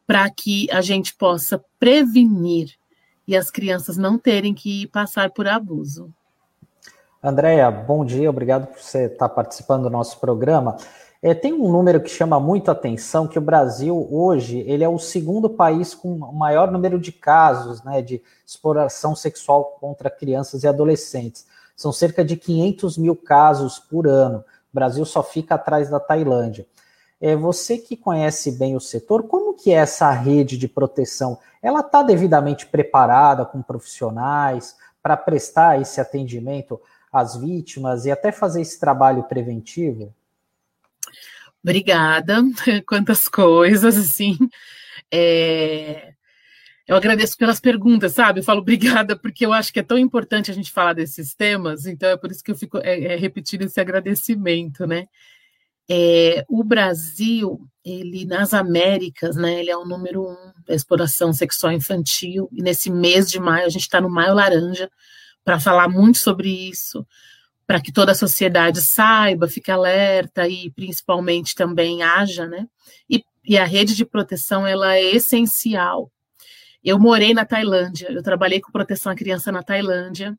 [0.07, 2.71] para que a gente possa prevenir
[3.27, 6.13] e as crianças não terem que passar por abuso.
[7.23, 10.75] Andréia, bom dia, obrigado por você estar participando do nosso programa.
[11.21, 14.97] É, tem um número que chama muito atenção, que o Brasil hoje ele é o
[14.97, 20.67] segundo país com o maior número de casos né, de exploração sexual contra crianças e
[20.67, 21.45] adolescentes.
[21.75, 24.39] São cerca de 500 mil casos por ano.
[24.39, 26.65] O Brasil só fica atrás da Tailândia.
[27.21, 31.37] É, você que conhece bem o setor, como que é essa rede de proteção?
[31.61, 38.61] Ela está devidamente preparada com profissionais para prestar esse atendimento as vítimas e até fazer
[38.61, 40.13] esse trabalho preventivo?
[41.63, 42.41] Obrigada,
[42.87, 44.37] quantas coisas, assim.
[45.11, 46.13] É...
[46.87, 48.39] Eu agradeço pelas perguntas, sabe?
[48.39, 51.85] Eu falo obrigada porque eu acho que é tão importante a gente falar desses temas,
[51.85, 55.05] então é por isso que eu fico é, é, repetindo esse agradecimento, né?
[55.89, 59.59] É, o Brasil, ele nas Américas, né?
[59.59, 63.69] Ele é o número um da exploração sexual infantil, e nesse mês de maio, a
[63.69, 64.89] gente está no Maio Laranja,
[65.43, 67.05] para falar muito sobre isso,
[67.65, 72.67] para que toda a sociedade saiba, fique alerta e principalmente também haja, né?
[73.09, 76.11] E, e a rede de proteção ela é essencial.
[76.83, 80.37] Eu morei na Tailândia, eu trabalhei com proteção à criança na Tailândia.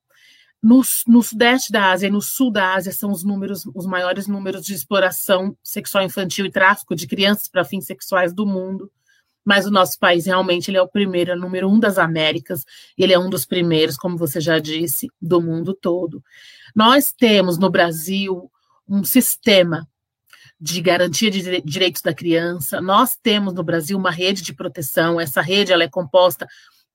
[0.62, 4.28] No, no, sudeste da Ásia e no sul da Ásia são os números, os maiores
[4.28, 8.90] números de exploração sexual infantil e tráfico de crianças para fins sexuais do mundo
[9.44, 12.64] mas o nosso país realmente ele é o primeiro, é o número um das Américas,
[12.96, 16.22] ele é um dos primeiros, como você já disse, do mundo todo.
[16.74, 18.50] Nós temos no Brasil
[18.88, 19.88] um sistema
[20.61, 25.40] de garantia de direitos da criança, nós temos no Brasil uma rede de proteção, essa
[25.40, 26.46] rede ela é composta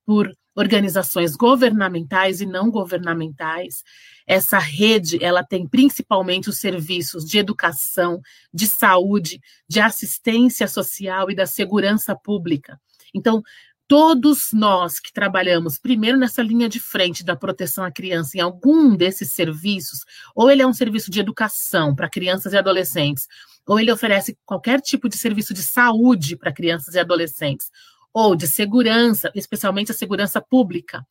[0.06, 3.84] por organizações governamentais e não governamentais.
[4.28, 8.22] Essa rede, ela tem principalmente os serviços de educação,
[8.54, 12.78] de saúde, de assistência social e da segurança pública.
[13.16, 13.42] Então,
[13.88, 18.96] todos nós que trabalhamos primeiro nessa linha de frente da proteção à criança em algum
[18.96, 20.00] desses serviços,
[20.36, 23.28] ou ele é um serviço de educação para crianças e adolescentes,
[23.66, 27.70] ou ele oferece qualquer tipo de serviço de saúde para crianças e adolescentes,
[28.20, 31.06] ou de segurança, especialmente a segurança pública,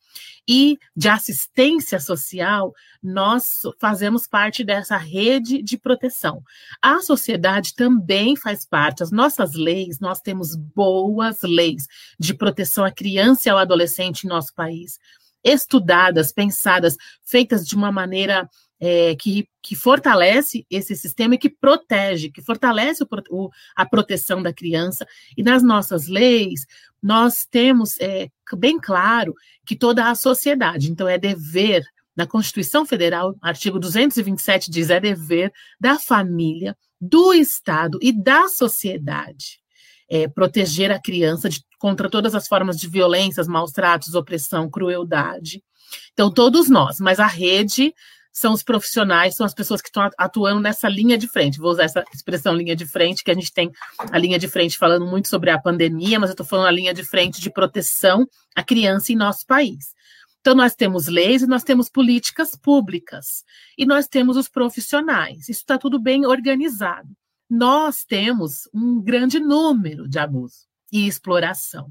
[0.48, 6.42] e de assistência social, nós fazemos parte dessa rede de proteção.
[6.82, 11.86] A sociedade também faz parte, as nossas leis, nós temos boas leis
[12.18, 14.98] de proteção à criança e ao adolescente em nosso país,
[15.44, 18.50] estudadas, pensadas, feitas de uma maneira
[18.80, 24.42] é, que, que fortalece esse sistema e que protege, que fortalece o, o, a proteção
[24.42, 25.06] da criança.
[25.36, 26.66] E nas nossas leis,
[27.02, 31.84] nós temos é, bem claro que toda a sociedade, então é dever,
[32.16, 39.60] na Constituição Federal, artigo 227 diz, é dever da família, do Estado e da sociedade.
[40.08, 45.62] É, proteger a criança de, contra todas as formas de violências, maus tratos, opressão, crueldade.
[46.12, 47.92] Então, todos nós, mas a rede
[48.36, 51.58] são os profissionais, são as pessoas que estão atuando nessa linha de frente.
[51.58, 53.72] Vou usar essa expressão linha de frente, que a gente tem
[54.12, 56.92] a linha de frente falando muito sobre a pandemia, mas eu estou falando a linha
[56.92, 59.94] de frente de proteção à criança em nosso país.
[60.38, 63.42] Então, nós temos leis e nós temos políticas públicas,
[63.76, 65.48] e nós temos os profissionais.
[65.48, 67.08] Isso está tudo bem organizado.
[67.48, 71.90] Nós temos um grande número de abuso e exploração.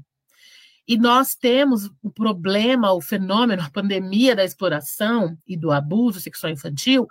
[0.86, 6.52] E nós temos o problema, o fenômeno, a pandemia da exploração e do abuso sexual
[6.52, 7.08] infantil,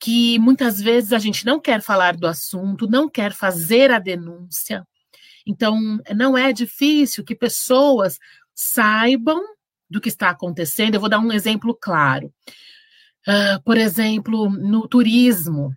[0.00, 4.86] que muitas vezes a gente não quer falar do assunto, não quer fazer a denúncia.
[5.46, 8.18] Então, não é difícil que pessoas
[8.54, 9.40] saibam
[9.88, 10.94] do que está acontecendo.
[10.94, 12.32] Eu vou dar um exemplo claro.
[13.26, 15.74] Uh, por exemplo, no turismo,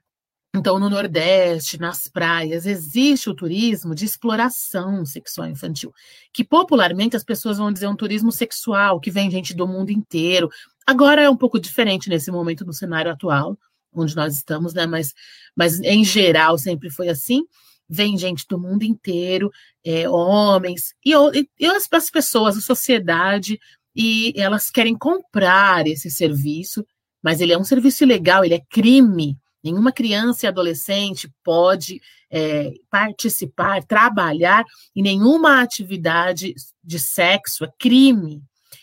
[0.54, 5.93] então, no Nordeste, nas praias, existe o turismo de exploração sexual infantil,
[6.34, 10.49] que popularmente as pessoas vão dizer um turismo sexual, que vem gente do mundo inteiro.
[10.86, 13.58] Agora é um pouco diferente nesse momento no cenário atual,
[13.93, 14.86] onde nós estamos, né?
[14.86, 15.14] Mas,
[15.56, 17.43] mas em geral sempre foi assim.
[17.88, 19.49] Vem gente do mundo inteiro,
[19.86, 21.12] é, homens, e,
[21.60, 23.58] e as, as pessoas, a sociedade,
[23.95, 26.86] e elas querem comprar esse serviço,
[27.24, 32.72] mas ele é um serviço ilegal, ele é crime Nenhuma criança e adolescente pode é,
[32.89, 34.64] participar, trabalhar
[34.95, 38.41] em nenhuma atividade de sexo, é crime.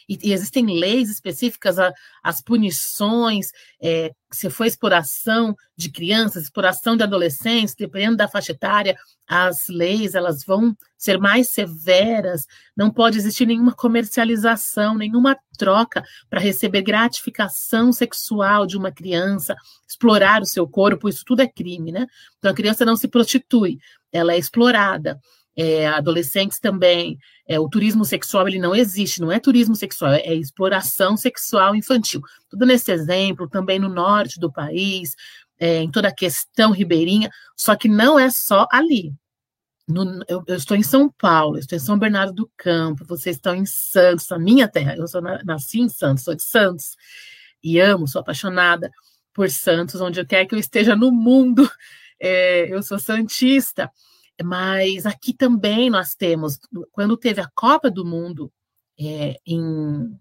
[0.09, 1.93] E, e existem leis específicas, a,
[2.23, 3.53] as punições,
[3.83, 8.97] é, se for exploração de crianças, exploração de adolescentes, dependendo da faixa etária,
[9.27, 12.47] as leis elas vão ser mais severas,
[12.77, 19.55] não pode existir nenhuma comercialização, nenhuma troca para receber gratificação sexual de uma criança,
[19.87, 22.07] explorar o seu corpo, isso tudo é crime, né?
[22.39, 23.79] Então a criança não se prostitui,
[24.11, 25.21] ela é explorada.
[25.61, 30.33] É, adolescentes também, é, o turismo sexual ele não existe, não é turismo sexual, é,
[30.33, 32.23] exploração sexual infantil.
[32.49, 35.17] Tudo nesse exemplo, também no norte do país,
[35.59, 39.13] é, em toda a questão ribeirinha, só que não é só ali.
[39.89, 43.55] No, eu, eu, estou em São Paulo, estou em São Bernardo do Campo, vocês estão
[43.55, 44.95] em Santos, a minha terra.
[44.97, 46.95] Eu sou, nasci em Santos, sou de Santos
[47.65, 48.91] e amo, sou apaixonada
[49.33, 51.69] por Santos, onde eu quero que eu esteja no mundo.
[52.21, 53.89] É, eu sou santista,
[54.43, 56.59] mas aqui também nós temos,
[56.93, 58.53] quando teve a Copa do Mundo
[58.99, 60.19] é, em,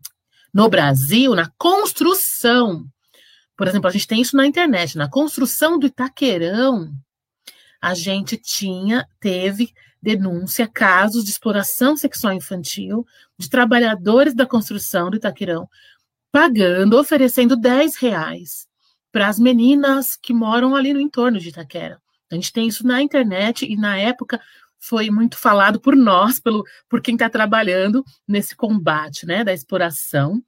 [0.53, 2.87] no Brasil, na construção
[3.57, 6.93] por exemplo, a gente tem isso na internet, na construção do Itaquerão,
[7.81, 13.05] a gente tinha, teve denúncia, casos de exploração sexual infantil
[13.35, 15.67] de trabalhadores da construção do Itaquerão,
[16.31, 18.67] pagando, oferecendo 10 reais
[19.11, 21.99] para as meninas que moram ali no entorno de Itaquera.
[22.31, 24.39] A gente tem isso na internet e na época
[24.77, 30.41] foi muito falado por nós, pelo, por quem está trabalhando nesse combate né, da exploração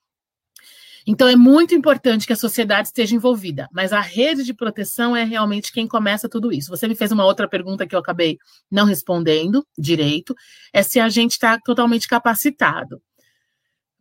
[1.11, 5.23] então, é muito importante que a sociedade esteja envolvida, mas a rede de proteção é
[5.23, 6.69] realmente quem começa tudo isso.
[6.69, 8.38] Você me fez uma outra pergunta que eu acabei
[8.69, 10.36] não respondendo direito:
[10.71, 13.01] é se a gente está totalmente capacitado.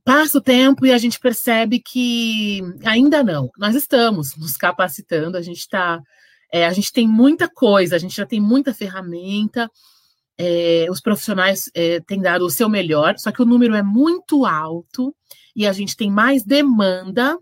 [0.05, 3.51] Passa o tempo e a gente percebe que ainda não.
[3.57, 6.03] Nós estamos nos capacitando, a gente está.
[6.53, 9.71] É, a gente tem muita coisa, a gente já tem muita ferramenta,
[10.39, 14.47] é, os profissionais é, têm dado o seu melhor, só que o número é muito
[14.47, 15.15] alto
[15.55, 17.37] e a gente tem mais demanda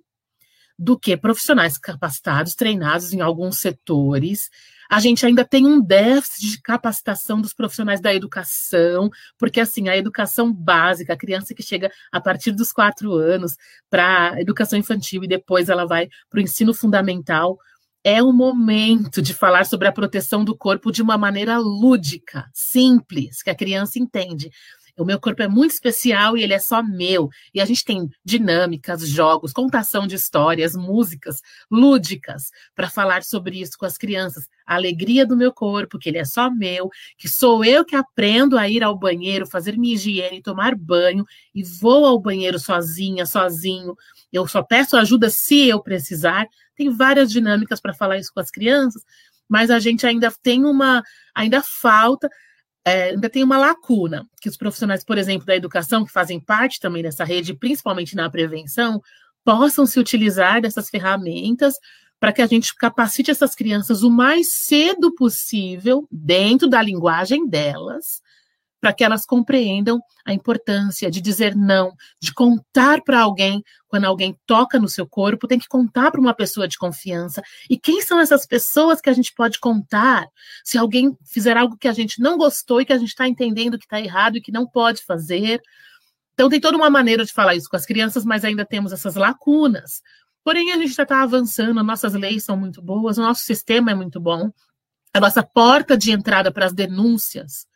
[0.78, 4.50] do que profissionais capacitados, treinados em alguns setores.
[4.90, 9.96] A gente ainda tem um déficit de capacitação dos profissionais da educação, porque assim, a
[9.96, 13.56] educação básica, a criança que chega a partir dos quatro anos
[13.90, 17.58] para a educação infantil e depois ela vai para o ensino fundamental,
[18.06, 23.42] é o momento de falar sobre a proteção do corpo de uma maneira lúdica, simples,
[23.42, 24.48] que a criança entende.
[24.98, 27.28] O meu corpo é muito especial e ele é só meu.
[27.52, 33.76] E a gente tem dinâmicas, jogos, contação de histórias, músicas lúdicas para falar sobre isso
[33.78, 34.48] com as crianças.
[34.66, 36.88] A alegria do meu corpo, que ele é só meu,
[37.18, 41.62] que sou eu que aprendo a ir ao banheiro, fazer minha higiene, tomar banho e
[41.62, 43.94] vou ao banheiro sozinha, sozinho.
[44.32, 46.46] Eu só peço ajuda se eu precisar.
[46.74, 49.02] Tem várias dinâmicas para falar isso com as crianças,
[49.46, 51.02] mas a gente ainda tem uma,
[51.34, 52.30] ainda falta
[52.86, 56.78] é, ainda tem uma lacuna, que os profissionais, por exemplo, da educação, que fazem parte
[56.78, 59.02] também dessa rede, principalmente na prevenção,
[59.44, 61.74] possam se utilizar dessas ferramentas
[62.20, 68.22] para que a gente capacite essas crianças o mais cedo possível, dentro da linguagem delas,
[68.80, 74.38] para que elas compreendam a importância de dizer não, de contar para alguém quando alguém
[74.46, 77.42] toca no seu corpo, tem que contar para uma pessoa de confiança.
[77.70, 80.26] E quem são essas pessoas que a gente pode contar
[80.64, 83.78] se alguém fizer algo que a gente não gostou e que a gente está entendendo
[83.78, 85.60] que está errado e que não pode fazer?
[86.34, 89.14] Então, tem toda uma maneira de falar isso com as crianças, mas ainda temos essas
[89.14, 90.02] lacunas.
[90.44, 93.94] Porém, a gente já está avançando, nossas leis são muito boas, o nosso sistema é
[93.94, 94.52] muito bom,
[95.14, 97.66] a nossa porta de entrada para as denúncias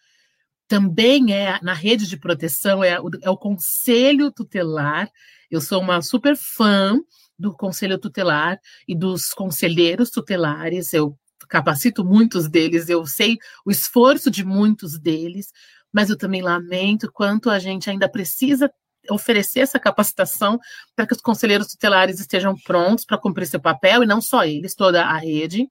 [0.71, 2.91] também é na rede de proteção, é
[3.23, 5.11] é o Conselho Tutelar.
[5.51, 6.97] Eu sou uma super fã
[7.37, 8.57] do Conselho Tutelar
[8.87, 10.93] e dos conselheiros tutelares.
[10.93, 11.19] Eu
[11.49, 15.49] capacito muitos deles, eu sei o esforço de muitos deles,
[15.93, 18.73] mas eu também lamento quanto a gente ainda precisa
[19.11, 20.61] oferecer essa capacitação
[20.95, 24.77] para que os conselheiros tutelares estejam prontos para cumprir seu papel, e não só eles,
[24.77, 25.67] toda a rede,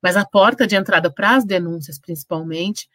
[0.00, 2.86] mas a porta de entrada para as denúncias, principalmente,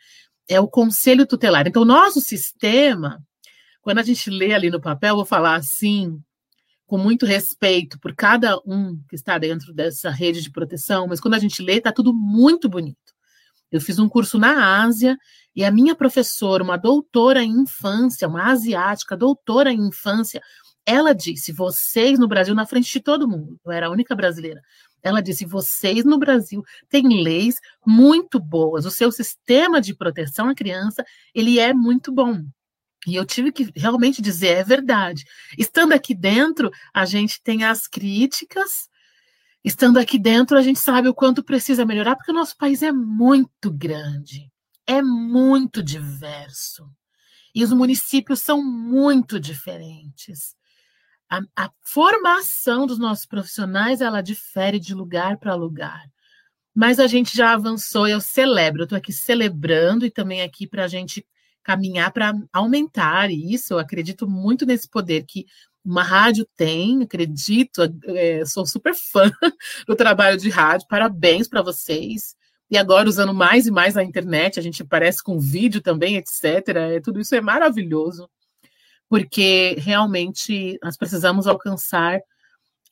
[0.51, 1.65] é o conselho tutelar.
[1.65, 3.23] Então, nosso sistema,
[3.81, 6.21] quando a gente lê ali no papel, vou falar assim,
[6.85, 11.35] com muito respeito por cada um que está dentro dessa rede de proteção, mas quando
[11.35, 12.97] a gente lê, está tudo muito bonito.
[13.71, 15.17] Eu fiz um curso na Ásia
[15.55, 20.41] e a minha professora, uma doutora em infância, uma asiática, doutora em infância,
[20.85, 24.61] ela disse: vocês no Brasil, na frente de todo mundo, eu era a única brasileira.
[25.03, 28.85] Ela disse: vocês no Brasil têm leis muito boas.
[28.85, 32.43] O seu sistema de proteção à criança ele é muito bom.
[33.07, 35.25] E eu tive que realmente dizer, é verdade.
[35.57, 38.87] Estando aqui dentro, a gente tem as críticas,
[39.63, 42.91] estando aqui dentro, a gente sabe o quanto precisa melhorar, porque o nosso país é
[42.91, 44.51] muito grande,
[44.85, 46.87] é muito diverso.
[47.55, 50.55] E os municípios são muito diferentes.
[51.31, 56.03] A, a formação dos nossos profissionais, ela difere de lugar para lugar.
[56.75, 60.83] Mas a gente já avançou, eu celebro, eu estou aqui celebrando e também aqui para
[60.83, 61.25] a gente
[61.63, 63.73] caminhar para aumentar isso.
[63.73, 65.45] Eu acredito muito nesse poder que
[65.83, 69.31] uma rádio tem, acredito, é, sou super fã
[69.87, 72.35] do trabalho de rádio, parabéns para vocês.
[72.69, 76.67] E agora, usando mais e mais a internet, a gente aparece com vídeo também, etc.
[76.75, 78.29] É, tudo isso é maravilhoso,
[79.11, 82.21] porque realmente nós precisamos alcançar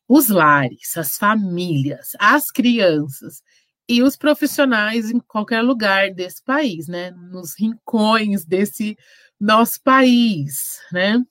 [0.06, 3.42] os lares, as famílias, as crianças
[3.88, 7.12] e os profissionais em qualquer lugar desse país, né?
[7.12, 8.98] Nos rincões desse
[9.40, 11.24] nosso país, né?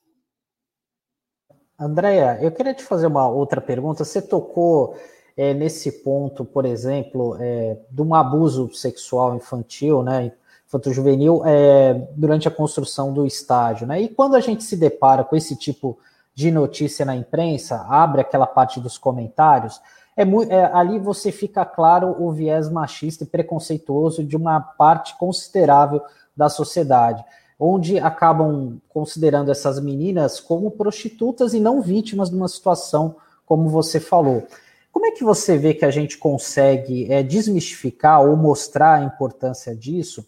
[1.78, 4.06] Andréia, eu queria te fazer uma outra pergunta.
[4.06, 4.98] Você tocou
[5.36, 10.32] é, nesse ponto, por exemplo, é, de um abuso sexual infantil, né?
[10.68, 14.02] Infanto-juvenil, é, durante a construção do estádio, né?
[14.02, 15.98] E quando a gente se depara com esse tipo
[16.34, 19.80] de notícia na imprensa, abre aquela parte dos comentários,
[20.14, 26.02] é, é, ali você fica claro o viés machista e preconceituoso de uma parte considerável
[26.36, 27.24] da sociedade,
[27.58, 33.16] onde acabam considerando essas meninas como prostitutas e não vítimas de uma situação
[33.46, 34.46] como você falou.
[34.92, 39.74] Como é que você vê que a gente consegue é, desmistificar ou mostrar a importância
[39.74, 40.26] disso?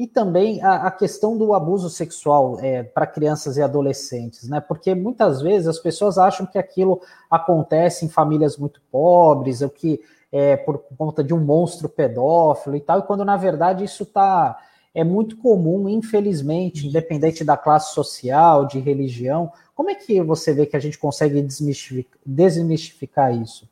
[0.00, 4.58] E também a, a questão do abuso sexual é, para crianças e adolescentes, né?
[4.58, 10.00] Porque muitas vezes as pessoas acham que aquilo acontece em famílias muito pobres, ou que
[10.32, 14.58] é por conta de um monstro pedófilo e tal, e quando na verdade isso tá,
[14.94, 19.52] é muito comum, infelizmente, independente da classe social, de religião.
[19.74, 23.68] Como é que você vê que a gente consegue desmistificar, desmistificar isso?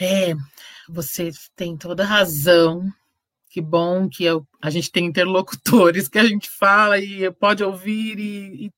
[0.00, 0.32] É,
[0.88, 2.90] você tem toda razão
[3.54, 8.18] que bom que eu, a gente tem interlocutores que a gente fala e pode ouvir
[8.18, 8.72] e, e,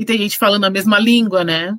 [0.00, 1.78] e tem gente falando a mesma língua, né?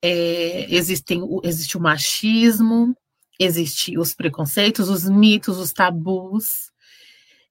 [0.00, 2.96] É, existem, existe o machismo,
[3.38, 6.72] existe os preconceitos, os mitos, os tabus,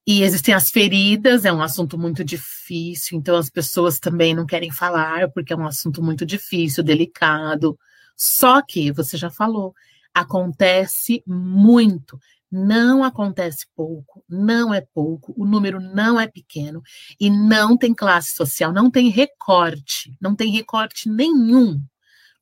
[0.06, 4.72] e existem as feridas, é um assunto muito difícil, então as pessoas também não querem
[4.72, 7.78] falar, porque é um assunto muito difícil, delicado.
[8.18, 9.76] Só que, você já falou,
[10.12, 12.20] acontece muito
[12.54, 16.84] não acontece pouco, não é pouco, o número não é pequeno
[17.20, 21.82] e não tem classe social, não tem recorte, não tem recorte nenhum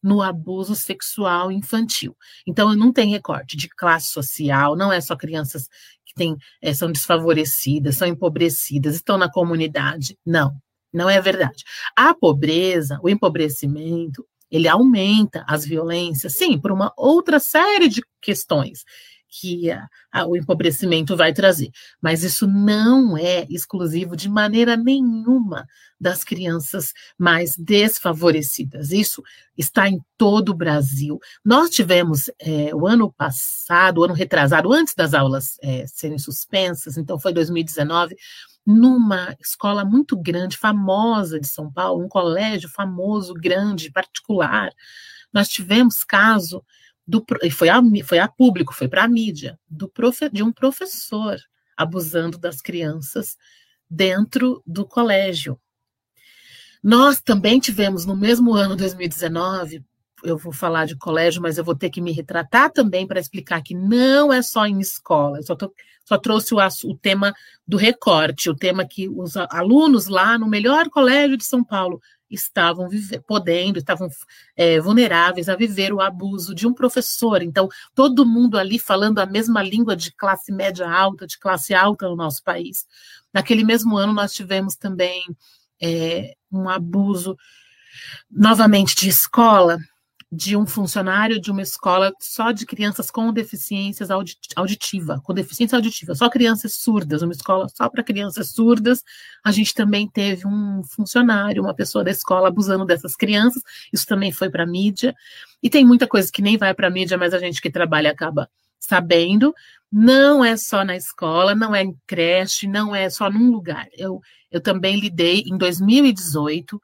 [0.04, 2.14] no abuso sexual infantil.
[2.46, 5.70] Então, não tem recorte de classe social, não é só crianças
[6.06, 10.18] que têm, é, são desfavorecidas, são empobrecidas, estão na comunidade.
[10.26, 10.52] Não,
[10.92, 11.64] não é verdade.
[11.96, 18.84] A pobreza, o empobrecimento, ele aumenta as violências, sim, por uma outra série de questões
[19.32, 21.72] que a, a, o empobrecimento vai trazer.
[22.02, 25.66] Mas isso não é exclusivo de maneira nenhuma
[26.00, 28.92] das crianças mais desfavorecidas.
[28.92, 29.24] Isso
[29.58, 31.20] está em todo o Brasil.
[31.46, 36.98] Nós tivemos é, o ano passado, o ano retrasado, antes das aulas é, serem suspensas,
[36.98, 38.16] então foi 2019,
[38.66, 44.72] numa escola muito grande, famosa de São Paulo, um colégio famoso, grande, particular.
[45.32, 46.64] Nós tivemos caso
[47.08, 51.38] do, foi a, foi a público, foi para a mídia, do profe, de um professor
[51.76, 53.38] abusando das crianças
[53.90, 55.60] dentro do colégio.
[56.84, 59.84] Nós também tivemos, no mesmo ano 2019,
[60.24, 63.62] eu vou falar de colégio, mas eu vou ter que me retratar também para explicar
[63.62, 65.38] que não é só em escola.
[65.38, 65.74] Eu só, tô,
[66.06, 67.34] só trouxe o, o tema
[67.68, 72.00] do recorte, o tema que os alunos lá no melhor colégio de São Paulo
[72.32, 74.10] estavam viver, podendo, estavam
[74.56, 77.42] é, vulneráveis a viver o abuso de um professor.
[77.42, 82.08] Então, todo mundo ali falando a mesma língua de classe média alta, de classe alta
[82.08, 82.88] no nosso país.
[83.34, 85.24] Naquele mesmo ano, nós tivemos também
[85.82, 87.38] é, um abuso,
[88.30, 89.78] novamente, de escola,
[90.32, 94.10] de um funcionário de uma escola só de crianças com deficiências
[94.56, 99.04] auditiva, com deficiência auditiva, só crianças surdas, uma escola só para crianças surdas.
[99.44, 103.62] A gente também teve um funcionário, uma pessoa da escola abusando dessas crianças.
[103.92, 105.14] Isso também foi para mídia.
[105.62, 108.50] E tem muita coisa que nem vai para mídia, mas a gente que trabalha acaba
[108.80, 109.54] sabendo.
[109.92, 113.88] Não é só na escola, não é em creche, não é só num lugar.
[113.92, 116.82] Eu, eu também lidei em 2018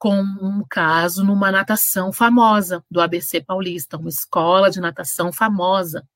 [0.00, 6.08] com um caso numa natação famosa do ABC Paulista, uma escola de natação famosa.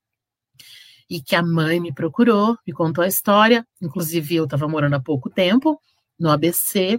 [1.08, 5.00] E que a mãe me procurou, me contou a história, inclusive eu estava morando há
[5.00, 5.78] pouco tempo
[6.18, 6.98] no ABC,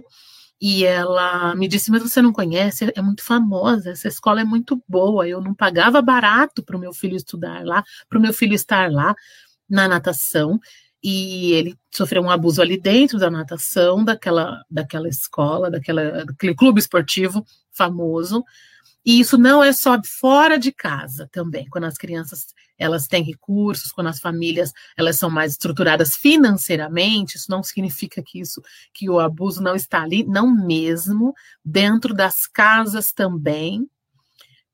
[0.60, 2.92] e ela me disse: Mas você não conhece?
[2.94, 5.26] É muito famosa, essa escola é muito boa.
[5.28, 8.92] Eu não pagava barato para o meu filho estudar lá, para o meu filho estar
[8.92, 9.12] lá
[9.68, 10.60] na natação
[11.02, 16.80] e ele sofreu um abuso ali dentro da natação daquela, daquela escola, daquela, daquele clube
[16.80, 18.44] esportivo famoso.
[19.04, 22.46] E isso não é só fora de casa também, quando as crianças
[22.78, 28.40] elas têm recursos, quando as famílias elas são mais estruturadas financeiramente, isso não significa que
[28.40, 28.60] isso
[28.92, 31.34] que o abuso não está ali, não mesmo
[31.64, 33.88] dentro das casas também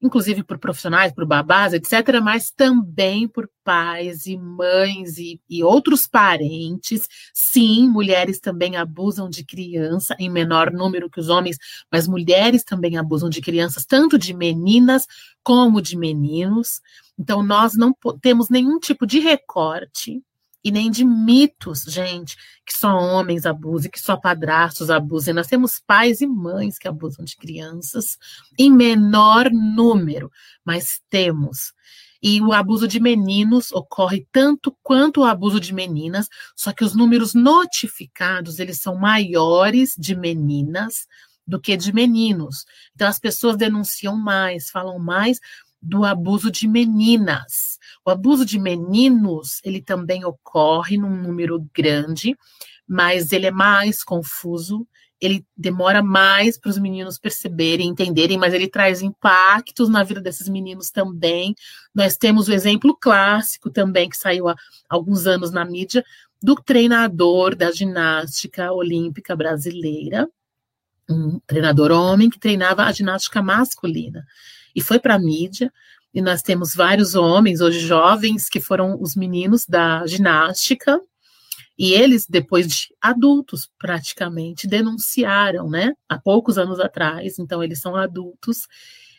[0.03, 6.07] inclusive por profissionais, por babás, etc., mas também por pais e mães e, e, outros
[6.07, 7.09] parentes.
[7.32, 11.57] Sim, mulheres também abusam de criança em menor número que os homens,
[11.90, 15.07] mas mulheres também abusam de crianças, tanto de meninas
[15.44, 16.80] como de meninos.
[17.18, 20.22] Então, nós não temos nenhum tipo de recorte
[20.64, 25.34] e nem de mitos, gente, que só homens abusem, que só padrastos abusem.
[25.34, 28.16] Nós temos pais e mães que abusam de crianças
[28.58, 30.30] em menor número,
[30.64, 31.72] mas temos.
[32.22, 36.94] E o abuso de meninos ocorre tanto quanto o abuso de meninas, só que os
[36.94, 41.08] números notificados, eles são maiores de meninas
[41.44, 42.64] do que de meninos.
[42.94, 45.40] Então as pessoas denunciam mais, falam mais
[45.82, 47.80] do abuso de meninas.
[48.05, 52.36] O abuso de meninos, ele também ocorre num número grande,
[52.86, 54.86] mas ele é mais confuso,
[55.20, 60.48] ele demora mais para os meninos perceberem, entenderem, mas ele traz impactos na vida desses
[60.48, 61.55] meninos também.
[61.94, 64.57] Nós temos o exemplo clássico também, que saiu há
[64.88, 66.05] alguns anos na mídia,
[66.42, 70.28] do treinador da ginástica olímpica brasileira,
[71.09, 74.26] um treinador homem que treinava a ginástica masculina
[74.74, 75.72] e foi para a mídia.
[76.14, 81.00] E nós temos vários homens, hoje jovens, que foram os meninos da ginástica,
[81.78, 85.94] e eles, depois de adultos, praticamente, denunciaram, né?
[86.08, 88.68] Há poucos anos atrás, então eles são adultos,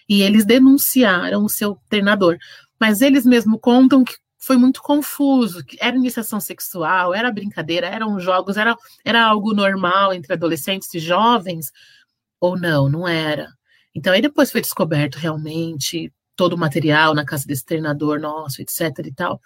[0.07, 2.37] e eles denunciaram o seu treinador.
[2.79, 8.19] Mas eles mesmo contam que foi muito confuso, que era iniciação sexual, era brincadeira, eram
[8.19, 11.71] jogos, era, era algo normal entre adolescentes e jovens,
[12.39, 13.49] ou não, não era.
[13.95, 18.91] Então, aí depois foi descoberto realmente todo o material na casa desse treinador nosso, etc
[19.05, 19.41] e tal.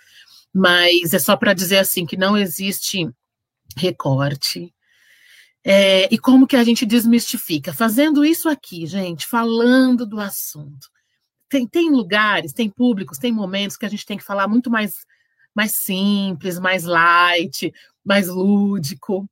[0.54, 3.10] Mas é só para dizer assim que não existe
[3.76, 4.74] recorte.
[5.64, 7.74] É, e como que a gente desmistifica?
[7.74, 10.90] Fazendo isso aqui, gente, falando do assunto.
[11.50, 15.06] Tem, tem lugares, tem públicos, tem momentos que a gente tem que falar muito mais,
[15.54, 17.74] mais simples, mais light,
[18.04, 19.30] mais lúdico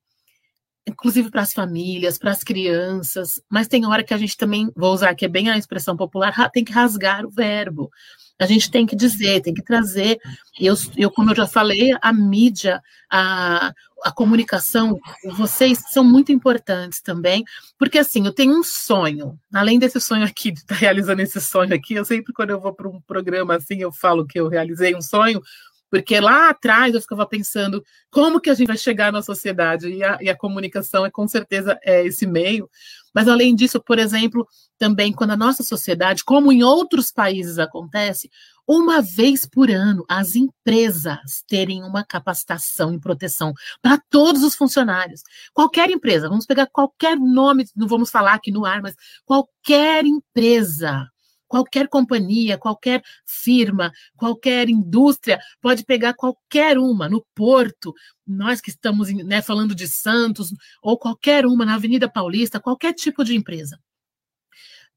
[0.87, 4.93] inclusive para as famílias, para as crianças, mas tem hora que a gente também, vou
[4.93, 7.89] usar que é bem a expressão popular, tem que rasgar o verbo.
[8.37, 10.19] A gente tem que dizer, tem que trazer.
[10.59, 13.73] Eu, eu como eu já falei, a mídia, a,
[14.03, 14.99] a comunicação,
[15.37, 17.43] vocês são muito importantes também,
[17.79, 21.73] porque assim, eu tenho um sonho, além desse sonho aqui, de estar realizando esse sonho
[21.73, 24.93] aqui, eu sempre quando eu vou para um programa assim, eu falo que eu realizei
[24.93, 25.41] um sonho,
[25.89, 30.03] porque lá atrás eu ficava pensando como que a gente vai chegar na sociedade, e
[30.03, 32.69] a, e a comunicação é com certeza é esse meio.
[33.13, 34.45] Mas além disso, por exemplo,
[34.77, 38.29] também quando a nossa sociedade, como em outros países acontece,
[38.67, 45.21] uma vez por ano as empresas terem uma capacitação em proteção para todos os funcionários.
[45.53, 51.07] Qualquer empresa, vamos pegar qualquer nome, não vamos falar aqui no ar, mas qualquer empresa
[51.47, 57.93] Qualquer companhia, qualquer firma, qualquer indústria pode pegar qualquer uma no Porto,
[58.25, 63.23] nós que estamos né, falando de Santos, ou qualquer uma na Avenida Paulista, qualquer tipo
[63.23, 63.79] de empresa.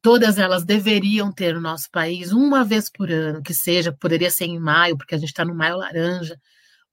[0.01, 4.45] Todas elas deveriam ter no nosso país uma vez por ano, que seja, poderia ser
[4.45, 6.39] em maio, porque a gente está no maio laranja,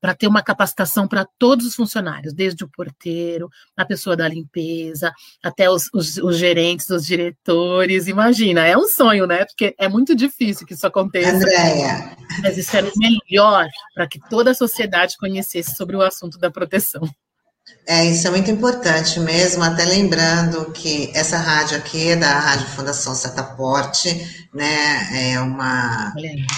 [0.06, 5.12] para ter uma capacitação para todos os funcionários, desde o porteiro, a pessoa da limpeza,
[5.43, 8.08] até os, os, os, gerentes, os diretores.
[8.08, 9.45] Imagina, é um sonho, né?
[9.45, 11.36] Porque é muito difícil que isso aconteça.
[11.36, 12.16] Andréia.
[12.43, 16.51] Mas isso era o melhor para que toda a sociedade conhecesse sobre o assunto da
[16.51, 17.01] proteção.
[17.88, 22.68] É, isso é muito importante mesmo, até lembrando que essa rádio aqui é da Rádio
[22.68, 26.14] Fundação Setaporte, né, é uma,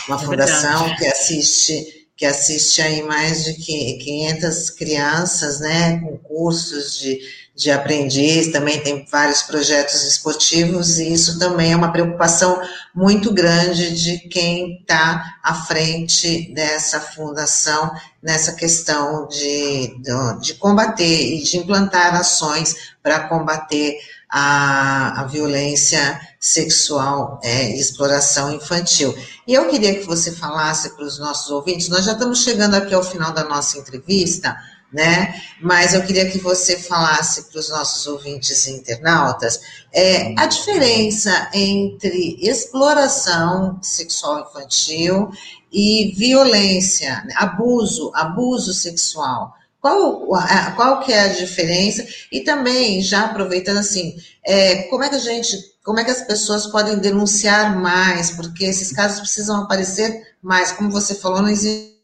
[0.10, 6.97] uma é fundação que assiste que assiste aí mais de 500 crianças, né, com cursos
[6.97, 7.20] de,
[7.55, 12.59] de aprendiz, também tem vários projetos esportivos, e isso também é uma preocupação
[12.93, 17.91] muito grande de quem está à frente dessa fundação,
[18.22, 19.95] nessa questão de,
[20.41, 23.95] de, combater e de implantar ações para combater
[24.28, 29.15] a, a violência sexual é, exploração infantil.
[29.47, 32.93] E eu queria que você falasse para os nossos ouvintes, nós já estamos chegando aqui
[32.93, 34.55] ao final da nossa entrevista,
[34.91, 35.41] né?
[35.61, 39.59] Mas eu queria que você falasse para os nossos ouvintes internautas
[39.91, 45.29] é, a diferença entre exploração sexual infantil
[45.71, 49.53] e violência, abuso, abuso sexual.
[49.81, 50.27] Qual,
[50.75, 52.05] qual que é a diferença?
[52.31, 55.55] E também, já aproveitando assim, é, como é que a gente,
[55.88, 58.31] como é que as pessoas podem denunciar mais?
[58.31, 60.73] Porque esses casos precisam aparecer mais.
[60.73, 61.95] Como você falou, não existe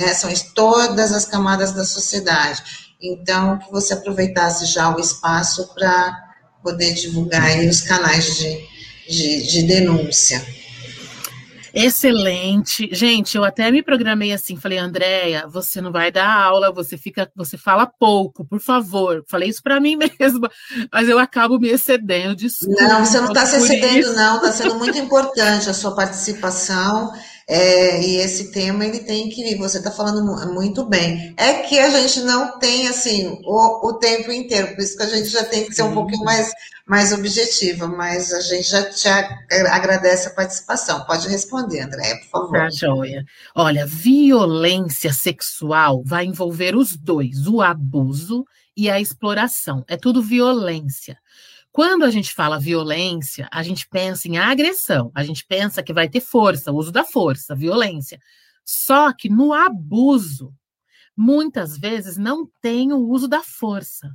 [0.00, 2.60] né, são em todas as camadas da sociedade.
[3.00, 6.34] Então, que você aproveitasse já o espaço para
[6.64, 8.58] poder divulgar os canais de,
[9.08, 10.44] de, de denúncia.
[11.74, 12.88] Excelente.
[12.92, 17.30] Gente, eu até me programei assim, falei, Andréia, você não vai dar aula, você fica,
[17.34, 19.24] você fala pouco, por favor.
[19.28, 20.50] Falei isso para mim mesma,
[20.92, 22.34] mas eu acabo me excedendo.
[22.36, 24.14] Desculpa, não, você não está se excedendo, isso.
[24.14, 27.12] não, está sendo muito importante a sua participação.
[27.48, 31.34] É, e esse tema ele tem que você está falando muito bem.
[31.36, 35.08] É que a gente não tem assim o, o tempo inteiro, por isso que a
[35.08, 36.52] gente já tem que ser um pouquinho mais,
[36.86, 39.08] mais objetiva, mas a gente já te
[39.68, 41.04] agradece a participação.
[41.04, 42.52] Pode responder, André, por favor.
[42.52, 43.24] Tá, joia.
[43.54, 48.44] Olha, violência sexual vai envolver os dois, o abuso
[48.76, 49.84] e a exploração.
[49.88, 51.18] É tudo violência.
[51.72, 56.08] Quando a gente fala violência, a gente pensa em agressão, a gente pensa que vai
[56.08, 58.18] ter força, uso da força, violência.
[58.64, 60.52] Só que no abuso,
[61.16, 64.10] muitas vezes não tem o uso da força.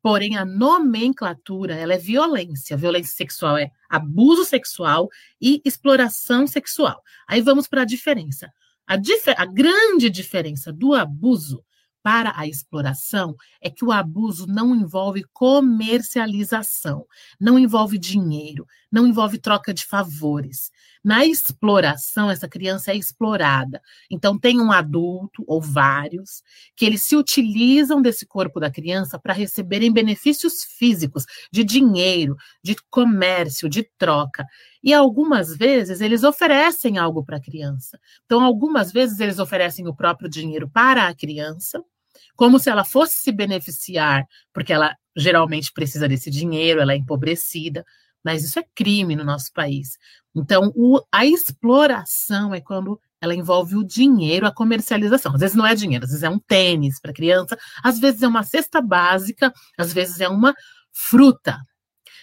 [0.00, 2.76] Porém, a nomenclatura ela é violência.
[2.76, 5.08] Violência sexual é abuso sexual
[5.40, 7.00] e exploração sexual.
[7.28, 8.52] Aí vamos para a diferença.
[8.86, 8.96] A,
[9.36, 11.64] a grande diferença do abuso
[12.02, 17.06] para a exploração é que o abuso não envolve comercialização,
[17.40, 20.70] não envolve dinheiro, não envolve troca de favores.
[21.04, 23.82] Na exploração, essa criança é explorada.
[24.08, 26.42] Então, tem um adulto ou vários
[26.76, 32.76] que eles se utilizam desse corpo da criança para receberem benefícios físicos, de dinheiro, de
[32.88, 34.46] comércio, de troca.
[34.82, 37.98] E algumas vezes eles oferecem algo para a criança.
[38.24, 41.82] Então, algumas vezes eles oferecem o próprio dinheiro para a criança
[42.36, 47.84] como se ela fosse se beneficiar, porque ela geralmente precisa desse dinheiro, ela é empobrecida,
[48.24, 49.98] mas isso é crime no nosso país.
[50.34, 55.34] Então, o, a exploração é quando ela envolve o dinheiro, a comercialização.
[55.34, 58.28] Às vezes não é dinheiro, às vezes é um tênis para criança, às vezes é
[58.28, 60.54] uma cesta básica, às vezes é uma
[60.90, 61.58] fruta.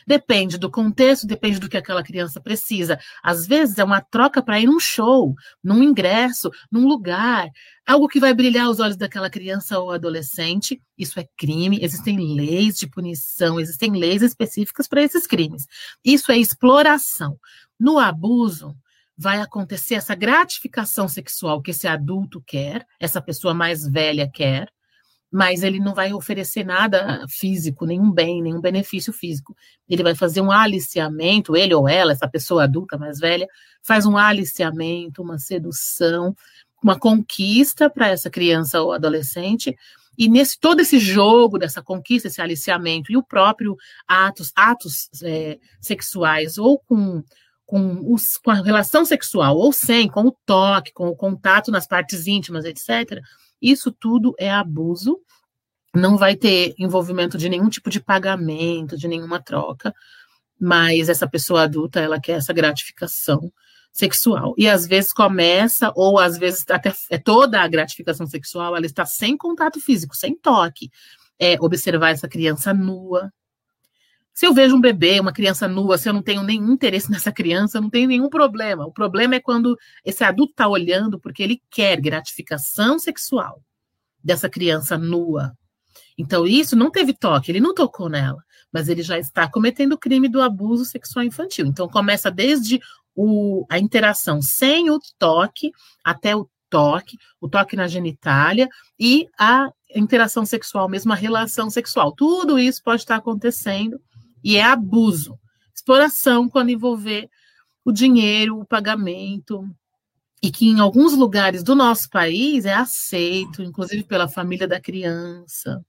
[0.09, 2.99] Depende do contexto, depende do que aquela criança precisa.
[3.21, 7.47] Às vezes é uma troca para ir num show, num ingresso, num lugar,
[7.85, 10.81] algo que vai brilhar os olhos daquela criança ou adolescente.
[10.97, 15.67] Isso é crime, existem leis de punição, existem leis específicas para esses crimes.
[16.03, 17.37] Isso é exploração.
[17.79, 18.75] No abuso,
[19.15, 24.71] vai acontecer essa gratificação sexual que esse adulto quer, essa pessoa mais velha quer,
[25.31, 29.55] mas ele não vai oferecer nada físico, nenhum bem, nenhum benefício físico.
[29.87, 33.47] Ele vai fazer um aliciamento, ele ou ela, essa pessoa adulta mais velha,
[33.83, 36.35] faz um aliciamento, uma sedução,
[36.83, 39.75] uma conquista para essa criança ou adolescente.
[40.17, 43.77] E nesse todo esse jogo dessa conquista, esse aliciamento e o próprio
[44.07, 47.23] atos, atos é, sexuais ou com
[47.65, 51.85] com, os, com a relação sexual ou sem, com o toque, com o contato nas
[51.85, 53.21] partes íntimas, etc
[53.61, 55.19] isso tudo é abuso,
[55.93, 59.93] não vai ter envolvimento de nenhum tipo de pagamento, de nenhuma troca,
[60.59, 63.51] mas essa pessoa adulta, ela quer essa gratificação
[63.91, 64.53] sexual.
[64.57, 69.05] E às vezes começa, ou às vezes até é toda a gratificação sexual, ela está
[69.05, 70.91] sem contato físico, sem toque.
[71.39, 73.31] É observar essa criança nua,
[74.39, 77.29] Se eu vejo um bebê, uma criança nua, se eu não tenho nenhum interesse nessa
[77.29, 78.85] criança, não tem nenhum problema.
[78.85, 83.61] O problema é quando esse adulto está olhando porque ele quer gratificação sexual
[84.23, 85.51] dessa criança nua.
[86.17, 89.97] Então, isso não teve toque, ele não tocou nela, mas ele já está cometendo o
[89.97, 91.65] crime do abuso sexual infantil.
[91.65, 92.79] Então, começa desde
[93.13, 95.69] o, a interação sem o toque
[96.01, 102.13] até o toque, o toque na genitália e a interação sexual, mesmo a relação sexual.
[102.13, 103.99] Tudo isso pode estar acontecendo
[104.43, 105.39] e é abuso.
[105.73, 107.29] Exploração quando envolver
[107.83, 109.67] o dinheiro, o pagamento,
[110.41, 115.83] e que em alguns lugares do nosso país é aceito, inclusive pela família da criança.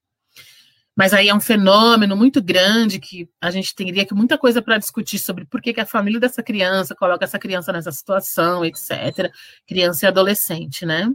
[0.95, 4.77] Mas aí é um fenômeno muito grande que a gente teria que muita coisa para
[4.77, 9.31] discutir sobre por que, que a família dessa criança coloca essa criança nessa situação, etc.
[9.65, 11.09] Criança e adolescente, né?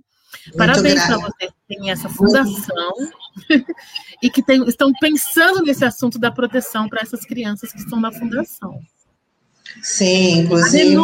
[0.44, 2.92] Muito Parabéns para vocês que têm essa fundação
[4.22, 8.12] e que tem, estão pensando nesse assunto da proteção para essas crianças que estão na
[8.12, 8.80] fundação.
[9.82, 10.96] Sim, inclusive.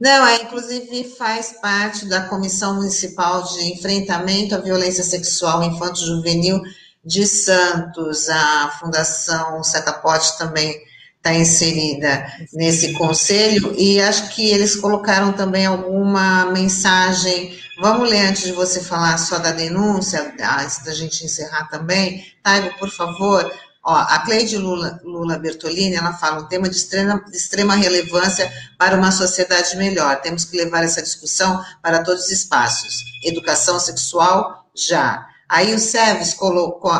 [0.00, 6.62] Não, é, inclusive faz parte da Comissão Municipal de Enfrentamento à Violência Sexual Infanto-Juvenil
[7.04, 8.28] de Santos.
[8.28, 10.87] A Fundação Setapote também
[11.18, 17.58] está inserida nesse conselho e acho que eles colocaram também alguma mensagem.
[17.80, 22.24] Vamos ler antes de você falar só da denúncia, antes da gente encerrar também.
[22.42, 23.52] Taigo, por favor,
[23.88, 28.52] Ó, a Cleide Lula, Lula Bertolini, ela fala um tema de extrema, de extrema relevância
[28.76, 30.20] para uma sociedade melhor.
[30.20, 33.02] Temos que levar essa discussão para todos os espaços.
[33.24, 35.26] Educação sexual, já.
[35.48, 36.92] Aí o Seves colocou,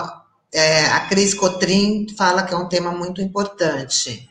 [0.59, 4.29] é, a Cris Cotrim fala que é um tema muito importante.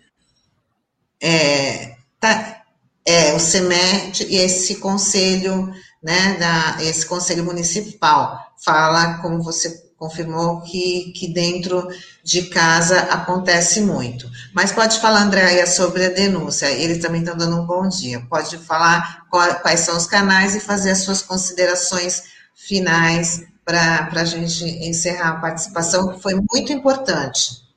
[1.21, 2.63] É, tá,
[3.05, 5.73] é, o CEMET e esse conselho,
[6.03, 11.87] né, da, esse conselho municipal fala, como você confirmou que, que dentro
[12.23, 14.29] de casa acontece muito.
[14.53, 16.69] Mas pode falar, Andréia, sobre a denúncia.
[16.69, 18.21] Eles também estão dando um bom dia.
[18.29, 22.23] Pode falar quais são os canais e fazer as suas considerações
[22.53, 27.67] finais para a gente encerrar a participação, que foi muito importante.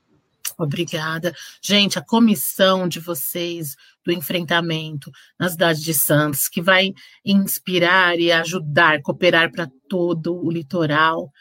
[0.56, 1.34] Obrigada.
[1.60, 6.92] Gente, a comissão de vocês do enfrentamento na cidade de Santos, que vai
[7.24, 11.32] inspirar e ajudar, cooperar para todo o litoral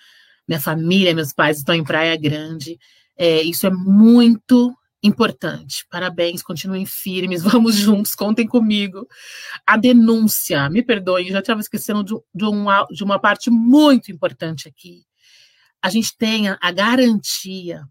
[0.49, 2.79] minha família, meus pais estão em Praia Grande.
[3.15, 5.85] É, isso é muito importante.
[5.89, 9.07] Parabéns, continuem firmes, vamos juntos, contem comigo.
[9.65, 14.67] A denúncia, me perdoem, já estava esquecendo de, de, uma, de uma parte muito importante
[14.67, 15.05] aqui.
[15.81, 17.83] A gente tem a, a garantia,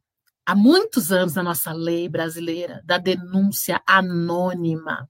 [0.45, 5.09] há muitos anos na nossa lei brasileira, da denúncia anônima.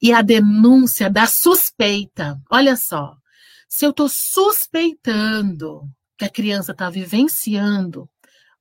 [0.00, 2.40] E a denúncia da suspeita.
[2.50, 3.16] Olha só,
[3.68, 5.88] se eu estou suspeitando
[6.18, 8.08] que a criança está vivenciando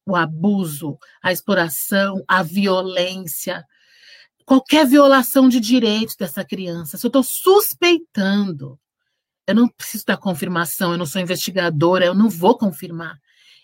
[0.05, 3.65] o abuso, a exploração, a violência,
[4.45, 6.97] qualquer violação de direitos dessa criança.
[6.97, 8.79] Se eu estou suspeitando,
[9.47, 13.19] eu não preciso da confirmação, eu não sou investigadora, eu não vou confirmar.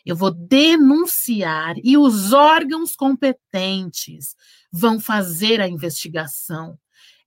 [0.06, 4.36] Eu vou denunciar e os órgãos competentes
[4.72, 6.80] vão fazer a investigação.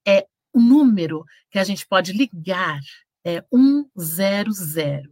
[0.06, 2.80] É o número que a gente pode ligar,
[3.22, 5.02] é 100.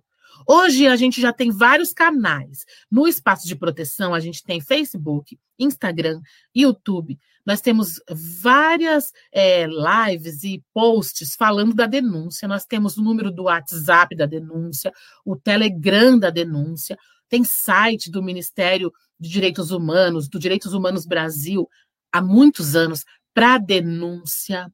[0.47, 2.65] Hoje a gente já tem vários canais.
[2.91, 6.21] No espaço de proteção, a gente tem Facebook, Instagram,
[6.55, 7.19] YouTube.
[7.45, 8.01] Nós temos
[8.41, 12.47] várias é, lives e posts falando da denúncia.
[12.47, 14.93] Nós temos o número do WhatsApp da denúncia,
[15.25, 16.97] o Telegram da denúncia,
[17.29, 21.69] tem site do Ministério de Direitos Humanos, do Direitos Humanos Brasil,
[22.13, 24.71] há muitos anos, para denúncia.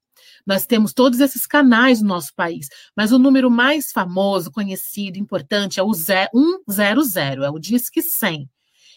[0.46, 5.80] Nós temos todos esses canais no nosso país, mas o número mais famoso, conhecido, importante
[5.80, 6.28] é o 100,
[7.42, 8.48] é o Disque 100.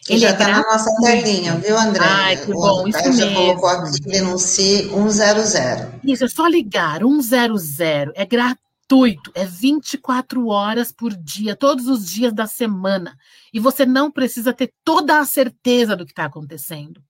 [0.08, 2.04] Ele já está é na nossa telinha, viu, André?
[2.04, 3.34] Ai, que bom, o, isso mesmo.
[3.34, 6.00] colocou aqui, denuncie 100.
[6.04, 12.32] Isso, é só ligar, 100, é gratuito, é 24 horas por dia, todos os dias
[12.32, 13.16] da semana.
[13.52, 17.02] E você não precisa ter toda a certeza do que está acontecendo.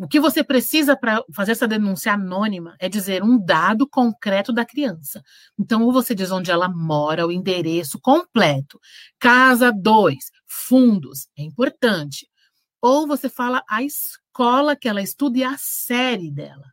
[0.00, 4.64] O que você precisa para fazer essa denúncia anônima é dizer um dado concreto da
[4.64, 5.22] criança.
[5.58, 8.80] Então, ou você diz onde ela mora, o endereço completo,
[9.18, 12.26] casa 2, fundos, é importante.
[12.80, 16.64] Ou você fala a escola que ela estuda e a série dela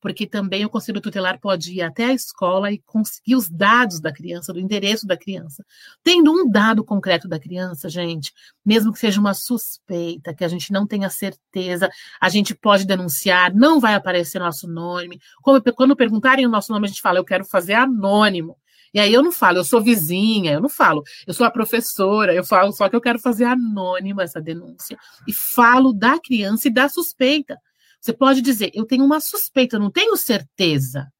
[0.00, 4.12] porque também o conselho tutelar pode ir até a escola e conseguir os dados da
[4.12, 5.64] criança, do endereço da criança.
[6.02, 8.32] Tendo um dado concreto da criança, gente,
[8.64, 11.90] mesmo que seja uma suspeita, que a gente não tenha certeza,
[12.20, 15.20] a gente pode denunciar, não vai aparecer nosso nome.
[15.42, 18.56] Como, quando perguntarem o nosso nome, a gente fala, eu quero fazer anônimo.
[18.92, 22.34] E aí eu não falo, eu sou vizinha, eu não falo, eu sou a professora,
[22.34, 24.98] eu falo só que eu quero fazer anônima essa denúncia.
[25.26, 27.58] E falo da criança e da suspeita.
[28.00, 31.10] Você pode dizer, eu tenho uma suspeita, eu não tenho certeza.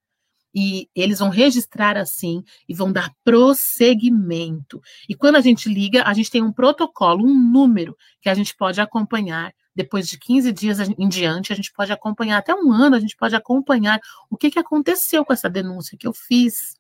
[0.55, 4.81] E eles vão registrar assim e vão dar prosseguimento.
[5.09, 8.57] E quando a gente liga, a gente tem um protocolo, um número que a gente
[8.57, 12.97] pode acompanhar depois de 15 dias em diante, a gente pode acompanhar, até um ano,
[12.97, 16.74] a gente pode acompanhar o que, que aconteceu com essa denúncia que eu fiz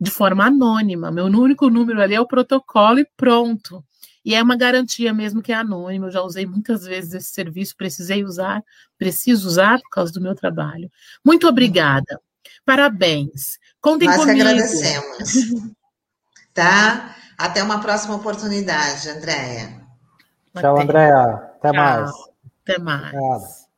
[0.00, 1.12] de forma anônima.
[1.12, 3.84] Meu único número ali é o protocolo e pronto.
[4.28, 6.04] E é uma garantia mesmo que é anônimo.
[6.04, 8.62] Eu já usei muitas vezes esse serviço, precisei usar,
[8.98, 10.90] preciso usar por causa do meu trabalho.
[11.24, 12.20] Muito obrigada.
[12.62, 13.58] Parabéns.
[13.80, 14.44] Contem Nós comigo.
[14.44, 15.72] Nós agradecemos.
[16.52, 17.16] tá?
[17.38, 19.80] Até uma próxima oportunidade, Andréia.
[20.60, 21.22] Tchau, Andréia.
[21.22, 21.74] Até Tchau.
[21.74, 22.10] mais.
[22.62, 23.68] Até mais.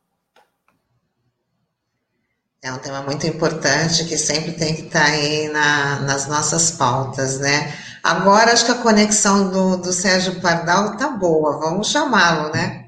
[2.61, 7.39] É um tema muito importante que sempre tem que estar aí na, nas nossas pautas,
[7.39, 7.73] né?
[8.03, 12.87] Agora acho que a conexão do, do Sérgio Pardal tá boa, vamos chamá-lo, né?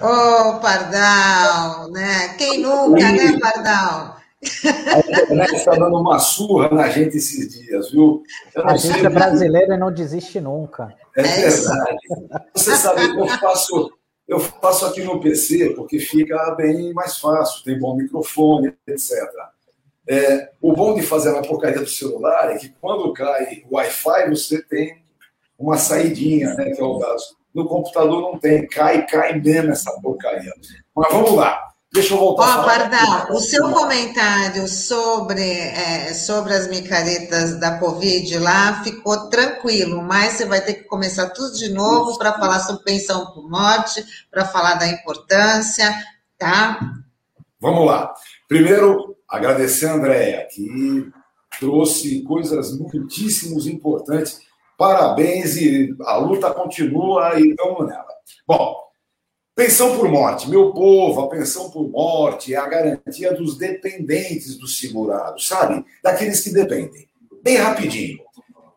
[0.00, 2.28] Ô, oh, Pardal, né?
[2.38, 4.11] Quem nunca, né, Pardal?
[4.42, 8.22] A internet está dando uma surra na gente esses dias, viu?
[8.56, 10.94] a gente é brasileiro e não desiste nunca.
[11.16, 11.98] É, verdade.
[12.54, 13.92] Você sabe, eu faço,
[14.26, 19.20] eu faço aqui no PC porque fica bem mais fácil, tem bom microfone, etc.
[20.08, 24.30] É, o bom de fazer na porcaria do celular é que quando cai o Wi-Fi,
[24.30, 25.02] você tem
[25.56, 28.66] uma saidinha, né, que é o caso no computador não tem.
[28.66, 30.52] Cai, cai mesmo essa porcaria.
[30.94, 31.71] Mas vamos lá.
[31.92, 32.58] Deixa eu voltar.
[32.58, 39.28] Ó, oh, Pardal, o seu comentário sobre, é, sobre as micaretas da Covid lá ficou
[39.28, 43.48] tranquilo, mas você vai ter que começar tudo de novo para falar sobre pensão por
[43.48, 45.94] morte, para falar da importância,
[46.38, 46.80] tá?
[47.60, 48.14] Vamos lá.
[48.48, 51.10] Primeiro, agradecer a Andréia, que
[51.60, 54.40] trouxe coisas muitíssimos importantes
[54.82, 58.04] Parabéns e a luta continua e vamos nela.
[58.44, 58.74] Bom,
[59.54, 60.48] pensão por morte.
[60.48, 65.84] Meu povo, a pensão por morte é a garantia dos dependentes do segurado, sabe?
[66.02, 67.08] Daqueles que dependem.
[67.42, 68.20] Bem rapidinho.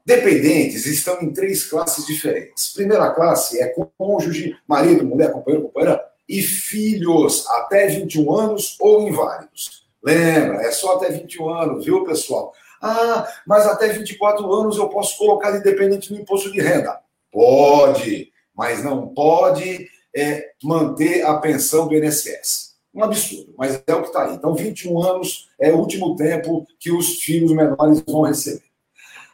[0.05, 2.73] Dependentes estão em três classes diferentes.
[2.73, 9.85] Primeira classe é cônjuge, marido, mulher, companheiro, companheira e filhos até 21 anos ou inválidos.
[10.03, 12.53] Lembra, é só até 21 anos, viu, pessoal?
[12.81, 16.99] Ah, mas até 24 anos eu posso colocar independente no imposto de renda.
[17.31, 22.75] Pode, mas não pode é, manter a pensão do INSS.
[22.93, 24.35] Um absurdo, mas é o que está aí.
[24.35, 28.63] Então, 21 anos é o último tempo que os filhos menores vão receber.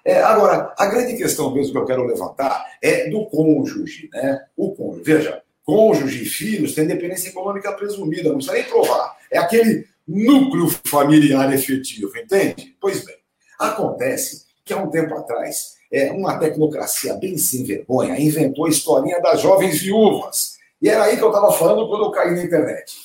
[0.03, 4.43] É, agora, a grande questão mesmo que eu quero levantar é do cônjuge, né?
[4.57, 5.03] O cônjuge.
[5.03, 9.15] Veja, cônjuge e filhos têm dependência econômica presumida, não precisa nem provar.
[9.29, 12.75] É aquele núcleo familiar efetivo, entende?
[12.82, 13.15] Pois bem.
[13.59, 19.19] Acontece que há um tempo atrás, é, uma tecnocracia bem sem vergonha inventou a historinha
[19.21, 20.57] das jovens viúvas.
[20.82, 22.97] E era aí que eu estava falando quando eu caí na internet.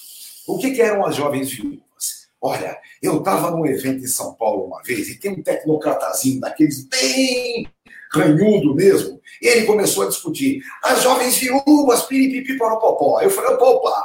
[0.47, 2.29] O que, que eram as jovens viúvas?
[2.41, 6.85] Olha, eu estava num evento em São Paulo uma vez e tem um tecnocratazinho daqueles
[6.85, 7.68] bem
[8.12, 13.20] ranhudo mesmo, e ele começou a discutir as jovens viúvas, piripipi, poropopó.
[13.20, 14.03] Eu falei, opa,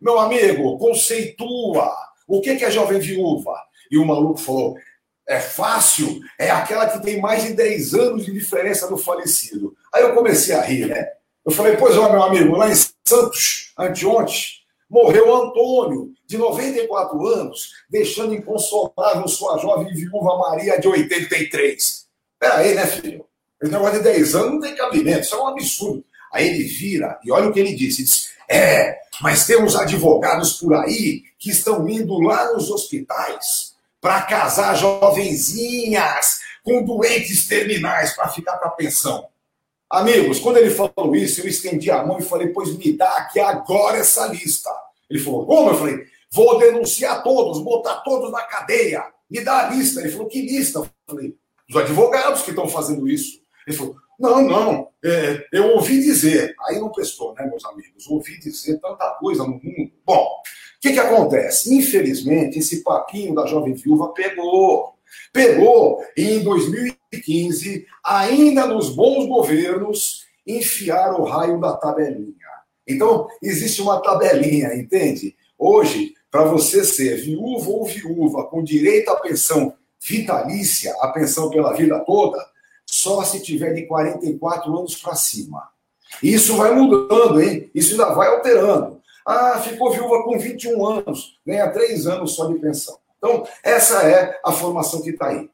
[0.00, 1.94] meu amigo, conceitua,
[2.26, 3.54] o que, que é jovem viúva?
[3.90, 4.76] E o maluco falou,
[5.26, 9.74] é fácil, é aquela que tem mais de 10 anos de diferença do falecido.
[9.92, 11.06] Aí eu comecei a rir, né?
[11.44, 12.74] Eu falei, pois ó, meu amigo, lá em
[13.06, 14.44] Santos, anteontem,
[14.88, 22.06] morreu Antônio, de 94 anos, deixando inconsolável sua jovem viúva Maria, de 83.
[22.38, 23.26] Peraí, né, filho?
[23.62, 26.04] Esse negócio de 10 anos não tem cabimento, isso é um absurdo.
[26.32, 30.74] Aí ele vira e olha o que ele disse: diz, É, mas temos advogados por
[30.74, 38.58] aí que estão indo lá nos hospitais para casar jovenzinhas com doentes terminais para ficar
[38.58, 39.28] com a pensão.
[39.98, 43.40] Amigos, quando ele falou isso, eu estendi a mão e falei, pois me dá aqui
[43.40, 44.70] agora essa lista.
[45.08, 45.70] Ele falou, como?
[45.70, 49.04] Eu falei, vou denunciar todos, botar todos na cadeia.
[49.30, 50.00] Me dá a lista.
[50.00, 50.78] Ele falou, que lista?
[50.80, 51.34] Eu falei,
[51.68, 53.40] os advogados que estão fazendo isso.
[53.66, 56.54] Ele falou, não, não, é, eu ouvi dizer.
[56.66, 58.06] Aí não prestou, né, meus amigos?
[58.08, 59.92] Ouvi dizer tanta coisa no mundo.
[60.04, 60.28] Bom,
[60.84, 61.74] que, que acontece?
[61.74, 64.93] Infelizmente, esse papinho da jovem viúva pegou.
[65.32, 72.34] Pegou e em 2015, ainda nos bons governos, enfiaram o raio da tabelinha.
[72.86, 75.34] Então, existe uma tabelinha, entende?
[75.58, 81.72] Hoje, para você ser viúvo ou viúva com direito à pensão vitalícia, a pensão pela
[81.72, 82.38] vida toda,
[82.84, 85.68] só se tiver de 44 anos para cima.
[86.22, 87.70] Isso vai mudando, hein?
[87.74, 89.00] Isso ainda vai alterando.
[89.26, 92.98] Ah, ficou viúva com 21 anos, ganha 3 anos só de pensão.
[93.24, 95.48] Então, essa é a formação que está aí.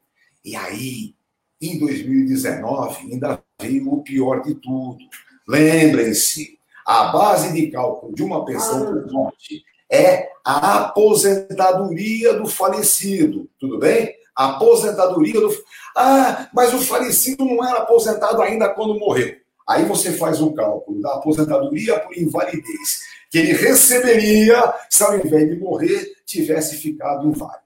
[0.45, 1.15] E aí,
[1.63, 4.99] em 2019, ainda veio o pior de tudo.
[5.47, 13.49] Lembrem-se, a base de cálculo de uma pensão por morte é a aposentadoria do falecido.
[13.61, 14.17] Tudo bem?
[14.35, 15.55] A aposentadoria do.
[15.97, 19.37] Ah, mas o falecido não era aposentado ainda quando morreu.
[19.69, 25.49] Aí você faz o cálculo da aposentadoria por invalidez que ele receberia se ao invés
[25.49, 27.61] de morrer tivesse ficado inválido.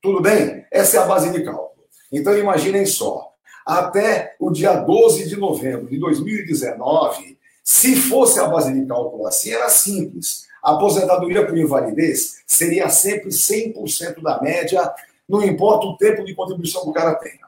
[0.00, 0.64] Tudo bem?
[0.70, 1.84] Essa é a base de cálculo.
[2.10, 3.32] Então imaginem só,
[3.66, 9.50] até o dia 12 de novembro de 2019, se fosse a base de cálculo assim,
[9.50, 10.46] era simples.
[10.62, 14.90] A aposentadoria por invalidez seria sempre 100% da média,
[15.28, 17.46] não importa o tempo de contribuição que o cara tenha.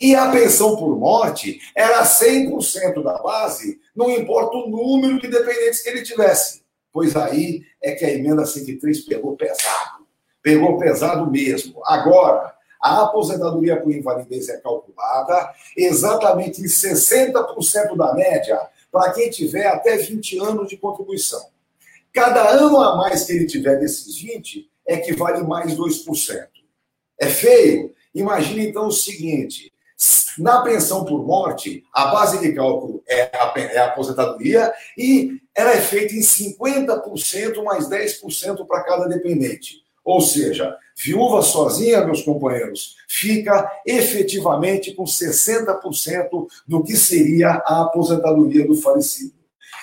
[0.00, 5.82] E a pensão por morte era 100% da base, não importa o número de dependentes
[5.82, 6.61] que ele tivesse.
[6.92, 10.06] Pois aí é que a emenda 103 pegou pesado.
[10.42, 11.80] Pegou pesado mesmo.
[11.84, 19.66] Agora, a aposentadoria por invalidez é calculada exatamente em 60% da média para quem tiver
[19.66, 21.40] até 20 anos de contribuição.
[22.12, 26.46] Cada ano a mais que ele tiver desses 20 equivale mais 2%.
[27.18, 27.94] É feio?
[28.14, 29.71] Imagine então o seguinte:
[30.38, 35.72] na pensão por morte, a base de cálculo é a, é a aposentadoria e ela
[35.72, 39.82] é feita em 50% mais 10% para cada dependente.
[40.04, 48.66] Ou seja, viúva sozinha, meus companheiros, fica efetivamente com 60% do que seria a aposentadoria
[48.66, 49.34] do falecido.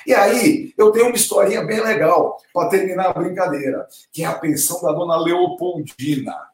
[0.05, 4.37] E aí, eu tenho uma historinha bem legal para terminar a brincadeira, que é a
[4.37, 6.48] pensão da dona Leopoldina.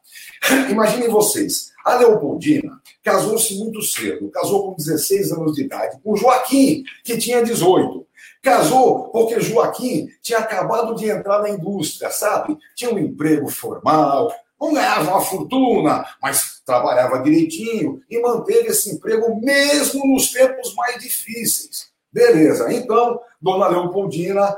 [0.70, 6.82] Imaginem vocês, a Leopoldina casou-se muito cedo, casou com 16 anos de idade, com Joaquim,
[7.04, 8.04] que tinha 18.
[8.42, 12.56] Casou porque Joaquim tinha acabado de entrar na indústria, sabe?
[12.74, 19.40] Tinha um emprego formal, não ganhava uma fortuna, mas trabalhava direitinho e manteve esse emprego
[19.40, 21.88] mesmo nos tempos mais difíceis.
[22.12, 24.56] Beleza, então, dona Leopoldina,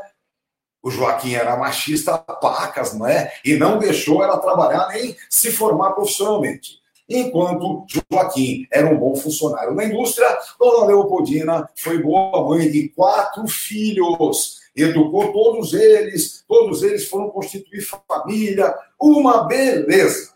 [0.83, 3.33] o Joaquim era machista pacas, não é?
[3.45, 6.79] E não deixou ela trabalhar nem se formar profissionalmente.
[7.09, 13.49] Enquanto Joaquim era um bom funcionário na indústria, Dona Leopoldina foi boa mãe de quatro
[13.49, 20.35] filhos, educou todos eles, todos eles foram constituir família, uma beleza.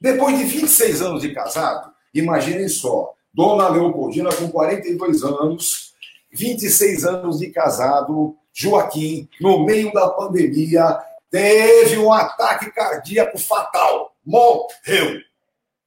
[0.00, 5.94] Depois de 26 anos de casado, imaginem só, Dona Leopoldina com 42 anos,
[6.32, 10.96] 26 anos de casado, Joaquim, no meio da pandemia,
[11.28, 15.20] teve um ataque cardíaco fatal, morreu.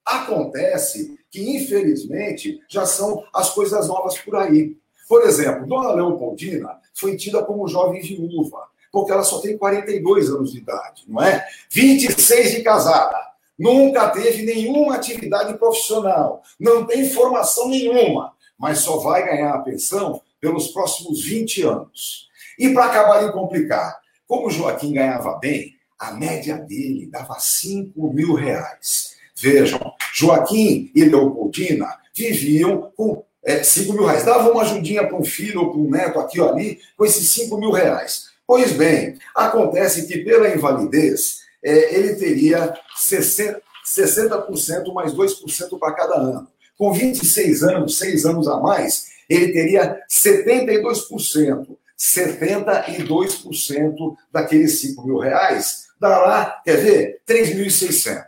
[0.05, 4.75] Acontece que, infelizmente, já são as coisas novas por aí.
[5.07, 10.51] Por exemplo, Dona Leopoldina foi tida como jovem viúva, porque ela só tem 42 anos
[10.51, 11.47] de idade, não é?
[11.69, 13.17] 26 de casada,
[13.57, 20.21] nunca teve nenhuma atividade profissional, não tem formação nenhuma, mas só vai ganhar a pensão
[20.41, 22.26] pelos próximos 20 anos.
[22.57, 28.13] E para acabar de complicar, como o Joaquim ganhava bem, a média dele dava 5
[28.13, 29.15] mil reais.
[29.35, 29.79] Vejam,
[30.13, 34.25] Joaquim e Leopoldina viviam com é, 5 mil reais.
[34.25, 37.29] Davam uma ajudinha para um filho ou para um neto aqui ou ali com esses
[37.29, 38.27] 5 mil reais.
[38.45, 46.15] Pois bem, acontece que pela invalidez, é, ele teria 60%, 60% mais 2% para cada
[46.15, 46.47] ano.
[46.77, 51.77] Com 26 anos, 6 anos a mais, ele teria 72%.
[51.97, 58.21] 72% daqueles 5 mil reais dará, quer ver, 3.600.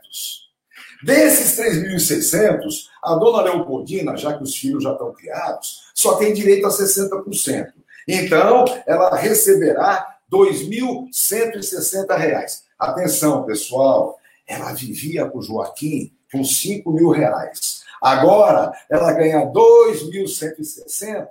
[1.03, 6.67] Desses 3.600, a dona Leopoldina, já que os filhos já estão criados, só tem direito
[6.67, 7.71] a 60%.
[8.07, 12.63] Então, ela receberá R$ 2.160.
[12.77, 17.83] Atenção, pessoal, ela vivia com o Joaquim com 5 mil reais.
[18.01, 21.27] Agora, ela ganha 2.160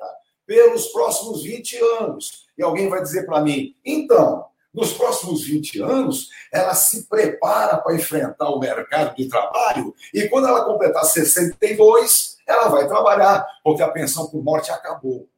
[0.49, 2.47] pelos próximos 20 anos.
[2.57, 7.95] E alguém vai dizer para mim, então, nos próximos 20 anos, ela se prepara para
[7.95, 13.91] enfrentar o mercado de trabalho e quando ela completar 62, ela vai trabalhar, porque a
[13.91, 15.29] pensão por morte acabou.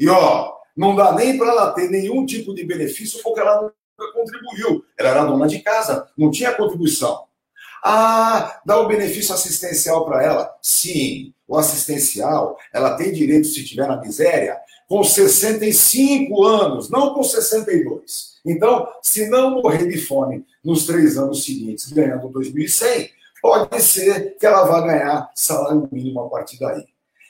[0.00, 4.12] E ó, não dá nem para ela ter nenhum tipo de benefício porque ela não
[4.12, 4.84] contribuiu.
[4.98, 7.26] Ela era dona de casa, não tinha contribuição.
[7.84, 10.56] Ah, dá o benefício assistencial para ela?
[10.62, 14.58] Sim, o assistencial, ela tem direito, se estiver na miséria,
[14.88, 18.36] com 65 anos, não com 62.
[18.44, 23.10] Então, se não morrer de fome nos três anos seguintes, ganhando 2.100,
[23.42, 26.84] pode ser que ela vá ganhar salário mínimo a partir daí.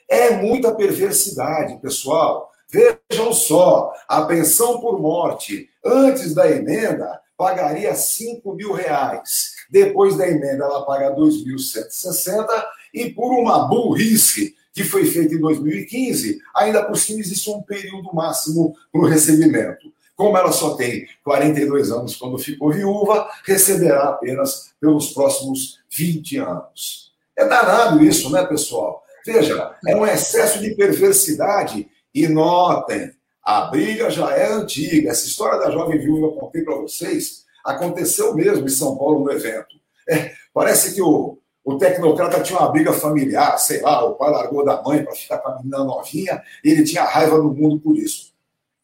[0.08, 2.50] É muita perversidade, pessoal.
[2.70, 9.55] Vejam só, a pensão por morte antes da emenda pagaria 5 mil reais.
[9.70, 12.46] Depois da emenda, ela paga 2.160
[12.94, 18.14] e por uma burrice que foi feita em 2015, ainda por cima existe um período
[18.14, 19.90] máximo para o recebimento.
[20.14, 27.12] Como ela só tem 42 anos quando ficou viúva, receberá apenas pelos próximos 20 anos.
[27.34, 29.02] É danado isso, né, pessoal?
[29.24, 31.88] Veja, é um excesso de perversidade.
[32.14, 33.12] E notem,
[33.42, 35.10] a briga já é antiga.
[35.10, 39.24] Essa história da jovem viúva que eu contei para vocês aconteceu mesmo em São Paulo
[39.24, 39.76] no evento.
[40.08, 44.64] É, parece que o, o tecnocrata tinha uma briga familiar, sei lá, o pai largou
[44.64, 47.96] da mãe para ficar com a menina novinha, e ele tinha raiva no mundo por
[47.96, 48.32] isso.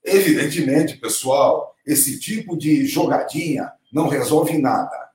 [0.04, 5.10] Evidentemente, pessoal, esse tipo de jogadinha não resolve nada.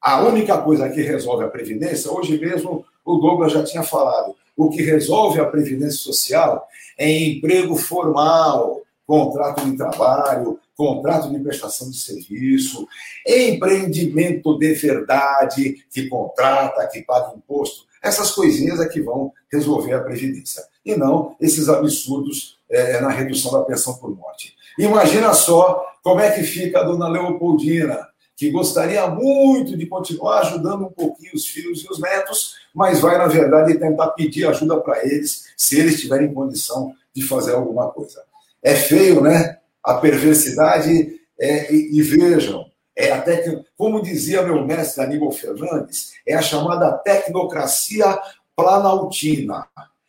[0.00, 4.68] A única coisa que resolve a Previdência, hoje mesmo o Douglas já tinha falado, o
[4.68, 6.66] que resolve a Previdência Social
[6.98, 12.86] é emprego formal, contrato de trabalho, contrato de prestação de serviço,
[13.26, 17.86] empreendimento de verdade, que contrata, que paga imposto.
[18.02, 20.62] Essas coisinhas é que vão resolver a Previdência.
[20.84, 24.54] E não esses absurdos é, na redução da pensão por morte.
[24.78, 30.84] Imagina só como é que fica a dona Leopoldina, que gostaria muito de continuar ajudando
[30.84, 35.04] um pouquinho os filhos e os netos, mas vai, na verdade, tentar pedir ajuda para
[35.04, 38.22] eles, se eles tiverem condição de fazer alguma coisa.
[38.62, 39.58] É feio, né?
[39.86, 46.34] A perversidade, é, e, e vejam, é que, como dizia meu mestre Aníbal Fernandes, é
[46.34, 48.18] a chamada tecnocracia
[48.56, 49.66] planaltina.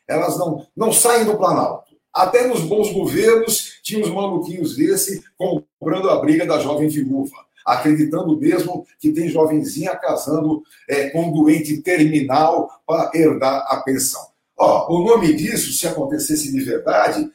[0.07, 1.95] Elas não, não saem do Planalto.
[2.13, 7.35] Até nos bons governos tinha os maluquinhos desse comprando a briga da jovem viúva,
[7.65, 14.25] acreditando mesmo que tem jovenzinha casando é, com um doente terminal para herdar a pensão.
[14.57, 17.29] Ó, o nome disso, se acontecesse de verdade,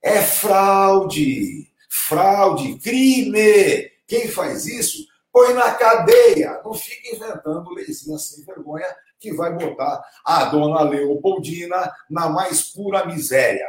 [0.00, 1.66] é fraude.
[2.06, 3.90] Fraude, crime.
[4.06, 6.60] Quem faz isso, põe na cadeia.
[6.64, 8.86] Não fica inventando leizinha sem vergonha
[9.20, 13.68] que vai botar a dona Leopoldina na mais pura miséria.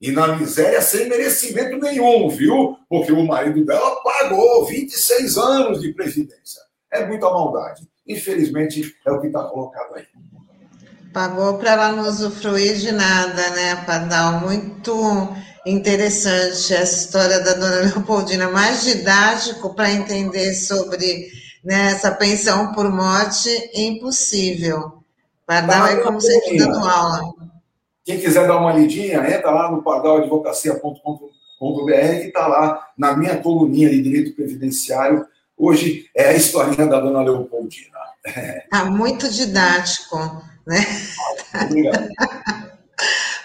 [0.00, 2.76] E na miséria sem merecimento nenhum, viu?
[2.88, 6.62] Porque o marido dela pagou 26 anos de previdência.
[6.90, 7.86] É muita maldade.
[8.06, 10.06] Infelizmente, é o que está colocado aí.
[11.12, 14.40] Pagou para ela não usufruir de nada, né, Padal?
[14.40, 14.92] Muito
[15.70, 21.30] interessante essa história da dona Leopoldina, mais didático para entender sobre
[21.64, 25.02] né, essa pensão por morte, impossível.
[25.46, 27.32] Pardal é como se estivesse dando aula.
[28.04, 33.90] Quem quiser dar uma lidinha, entra lá no pardal.advocacia.com.br que está lá na minha coluninha
[33.90, 35.26] de direito previdenciário.
[35.56, 37.98] Hoje é a historinha da dona Leopoldina.
[38.24, 40.16] Está muito didático,
[40.66, 40.86] né?
[41.66, 42.08] Obrigado.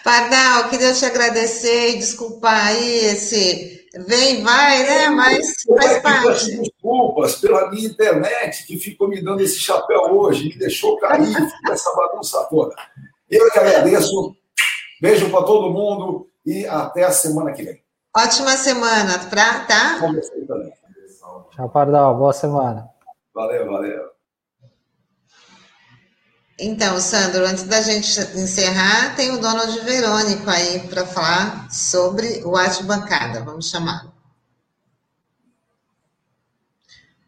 [0.06, 5.10] Pardal, queria te agradecer e desculpar aí esse vem, vai, né?
[5.10, 6.60] Mas faz parte.
[6.60, 11.36] Desculpas pela minha internet que ficou me dando esse chapéu hoje, me deixou cair,
[11.72, 12.76] essa bagunça toda.
[13.27, 14.36] Eu que agradeço.
[15.02, 17.84] Beijo para todo mundo e até a semana que vem.
[18.15, 19.99] Ótima semana, pra, tá?
[21.49, 22.15] Tchau, Pardal.
[22.15, 22.88] Boa semana.
[23.34, 24.15] Valeu, valeu.
[26.57, 32.56] Então, Sandro, antes da gente encerrar, tem o Donald Verônico aí para falar sobre o
[32.56, 33.44] Arte Bancada.
[33.44, 34.07] Vamos chamar.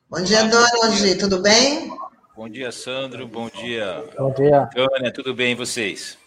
[0.10, 1.16] Bom dia, Donald.
[1.16, 1.92] Tudo bem?
[2.38, 3.28] Bom dia, Sandro.
[3.28, 4.06] Bom dia.
[4.18, 4.70] Bom dia.
[4.74, 6.18] Tânia, tudo bem e vocês?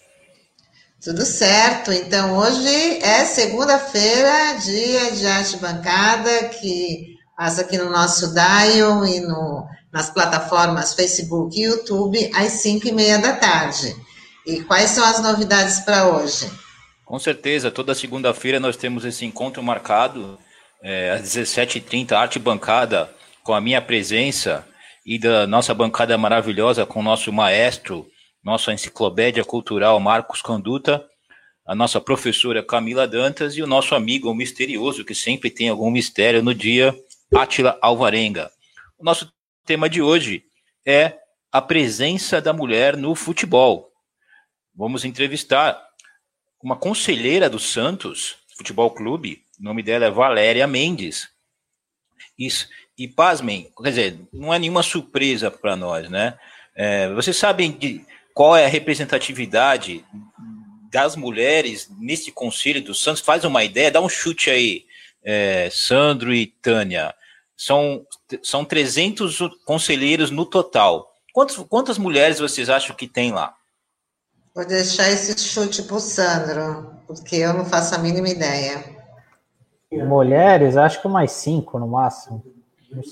[1.02, 1.90] Tudo certo.
[1.90, 9.20] Então, hoje é segunda-feira, dia de arte bancada, que passa aqui no nosso Dial e
[9.20, 13.95] no nas plataformas Facebook e YouTube às 5 e meia da tarde.
[14.47, 16.51] E quais são as novidades para hoje?
[17.05, 20.39] Com certeza, toda segunda-feira nós temos esse encontro marcado
[20.83, 23.11] é, às 17h30, arte bancada,
[23.43, 24.67] com a minha presença
[25.05, 28.07] e da nossa bancada maravilhosa com o nosso maestro,
[28.45, 31.05] nossa enciclopédia cultural Marcos Conduta,
[31.67, 36.43] a nossa professora Camila Dantas e o nosso amigo misterioso, que sempre tem algum mistério
[36.43, 36.95] no dia,
[37.35, 38.51] Átila Alvarenga.
[38.99, 39.33] O nosso
[39.71, 40.43] tema de hoje
[40.85, 41.17] é
[41.53, 43.89] a presença da mulher no futebol.
[44.75, 45.81] Vamos entrevistar
[46.61, 51.29] uma conselheira do Santos Futebol Clube, o nome dela é Valéria Mendes.
[52.37, 52.69] Isso,
[52.99, 56.37] e pasmem, quer dizer, não é nenhuma surpresa para nós, né?
[56.75, 60.05] É, vocês sabem de qual é a representatividade
[60.91, 63.23] das mulheres nesse conselho do Santos?
[63.23, 64.85] Faz uma ideia, dá um chute aí,
[65.23, 67.15] é, Sandro e Tânia.
[67.61, 68.07] São,
[68.43, 71.12] são 300 conselheiros no total.
[71.31, 73.55] Quantos, quantas mulheres vocês acham que tem lá?
[74.55, 78.82] Vou deixar esse chute para o Sandro, porque eu não faço a mínima ideia.
[79.93, 82.43] Mulheres, acho que mais cinco no máximo.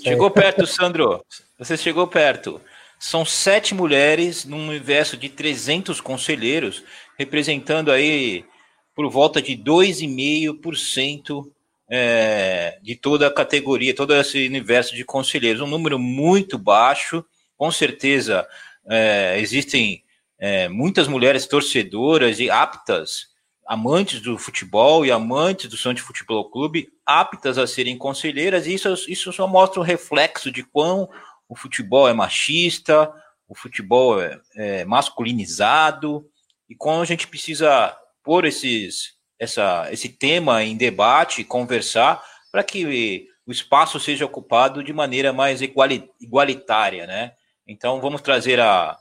[0.02, 1.22] Chegou perto, Sandro.
[1.58, 2.58] Você chegou perto.
[2.98, 6.82] São sete mulheres num universo de 300 conselheiros,
[7.18, 8.46] representando aí
[8.94, 11.50] por volta de 2,5%
[11.90, 15.62] é, de toda a categoria, todo esse universo de conselheiros.
[15.62, 17.24] Um número muito baixo,
[17.56, 18.46] com certeza
[18.88, 20.02] é, existem
[20.38, 23.28] é, muitas mulheres torcedoras e aptas,
[23.66, 28.94] amantes do futebol e amantes do Santos Futebol Clube, aptas a serem conselheiras, e isso,
[29.08, 31.08] isso só mostra um reflexo de quão
[31.46, 33.12] o futebol é machista,
[33.46, 36.26] o futebol é, é masculinizado,
[36.68, 43.28] e quando a gente precisa pôr esses, essa, esse tema em debate, conversar, para que
[43.46, 47.32] o espaço seja ocupado de maneira mais igualitária, né?
[47.66, 48.96] Então, vamos trazer a,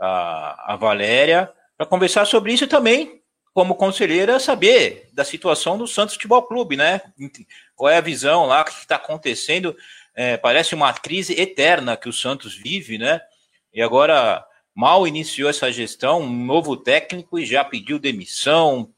[0.00, 3.22] a, a Valéria para conversar sobre isso também,
[3.54, 7.00] como conselheira, saber da situação do Santos Futebol Clube, né?
[7.74, 9.76] Qual é a visão lá, o que está acontecendo?
[10.14, 13.20] É, parece uma crise eterna que o Santos vive, né?
[13.72, 14.44] E agora
[14.74, 18.92] mal iniciou essa gestão, um novo técnico e já pediu demissão,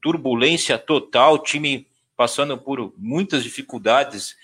[0.00, 1.86] turbulência total, time
[2.16, 4.36] passando por muitas dificuldades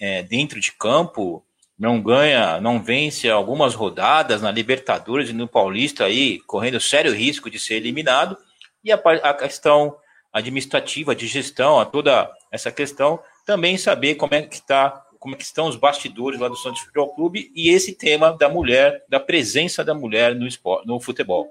[0.00, 1.44] é, dentro de campo,
[1.78, 7.50] não ganha, não vence algumas rodadas na Libertadores e no Paulista aí, correndo sério risco
[7.50, 8.36] de ser eliminado,
[8.84, 9.96] e a, a questão
[10.32, 15.38] administrativa, de gestão, a toda essa questão, também saber como é que está como é
[15.38, 19.20] que estão os bastidores lá do Santos Futebol Clube e esse tema da mulher, da
[19.20, 21.46] presença da mulher no, esporte, no futebol.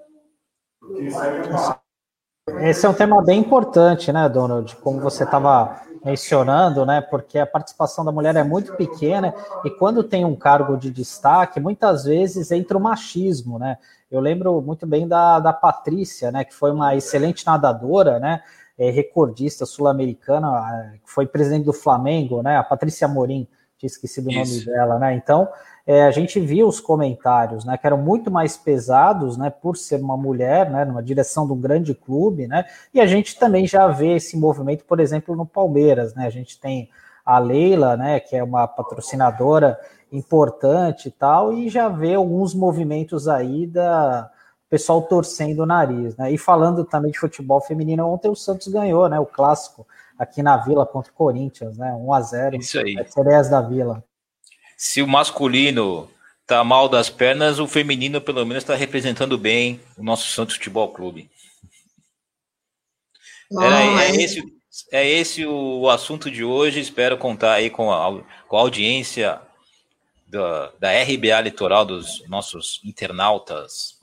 [2.61, 4.75] Esse é um tema bem importante, né, Donald?
[4.77, 7.01] Como você estava mencionando, né?
[7.01, 11.59] Porque a participação da mulher é muito pequena e quando tem um cargo de destaque,
[11.59, 13.77] muitas vezes entra o machismo, né?
[14.09, 16.43] Eu lembro muito bem da, da Patrícia, né?
[16.43, 18.41] Que foi uma excelente nadadora, né?
[18.77, 22.57] É, recordista sul-americana, que foi presidente do Flamengo, né?
[22.57, 23.47] A Patrícia Morim
[23.77, 25.13] tinha esquecido o nome dela, né?
[25.15, 25.47] Então,
[25.91, 29.99] é, a gente viu os comentários, né, que eram muito mais pesados, né, por ser
[29.99, 32.63] uma mulher, né, numa direção de um grande clube, né?
[32.93, 36.27] E a gente também já vê esse movimento, por exemplo, no Palmeiras, né?
[36.27, 36.91] A gente tem
[37.25, 39.79] a Leila, né, que é uma patrocinadora
[40.11, 44.29] importante e tal, e já vê alguns movimentos aí da
[44.69, 46.31] pessoal torcendo o nariz, né?
[46.31, 49.87] E falando também de futebol feminino, ontem o Santos ganhou, né, o clássico
[50.19, 51.91] aqui na Vila contra o Corinthians, né?
[51.99, 52.95] 1 a 0 Isso aí.
[53.07, 54.03] Cereas da Vila.
[54.81, 56.09] Se o masculino
[56.47, 60.93] tá mal das pernas, o feminino pelo menos está representando bem o nosso Santos Futebol
[60.93, 61.29] Clube.
[63.51, 64.43] é, é, esse,
[64.89, 66.79] é esse o assunto de hoje.
[66.79, 69.41] Espero contar aí com a, com a audiência
[70.29, 73.97] da, da RBA Litoral dos nossos internautas.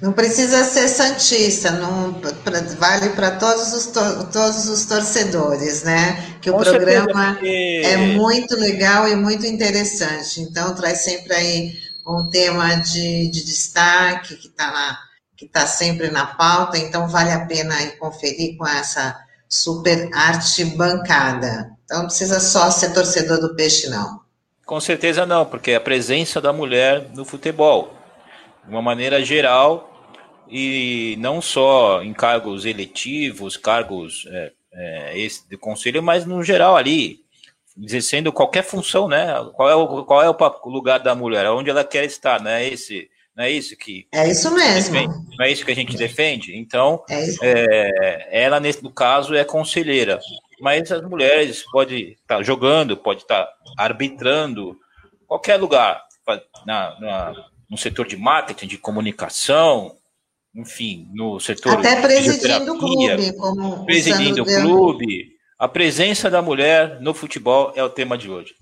[0.00, 6.36] Não precisa ser santista, não pra, vale para todos os todos os torcedores, né?
[6.40, 7.82] Que o Com programa porque...
[7.84, 10.40] é muito legal e muito interessante.
[10.40, 11.72] Então traz sempre aí
[12.06, 14.98] um tema de, de destaque que está
[15.36, 16.78] que está sempre na pauta.
[16.78, 19.18] Então vale a pena conferir com essa
[19.48, 21.72] super arte bancada.
[21.84, 24.27] Então não precisa só ser torcedor do peixe, não.
[24.68, 27.94] Com certeza não, porque a presença da mulher no futebol
[28.62, 29.90] de uma maneira geral,
[30.46, 36.76] e não só em cargos eletivos, cargos é, é, esse de conselho, mas no geral
[36.76, 37.20] ali,
[37.82, 39.28] exercendo qualquer função, né?
[39.54, 41.46] Qual é o, qual é o lugar da mulher?
[41.50, 42.68] Onde ela quer estar, né?
[42.68, 44.06] Esse, não é isso que.
[44.12, 44.92] É isso mesmo.
[44.92, 46.54] Defende, não é isso que a gente defende?
[46.54, 50.20] Então, é é, ela, nesse no caso, é conselheira.
[50.60, 54.76] Mas as mulheres podem estar jogando, pode estar arbitrando,
[55.26, 56.02] qualquer lugar,
[56.66, 57.34] na, na
[57.68, 59.98] no setor de marketing, de comunicação,
[60.54, 65.36] enfim, no setor Até presidindo o clube, como presidindo o clube.
[65.58, 68.54] A presença da mulher no futebol é o tema de hoje.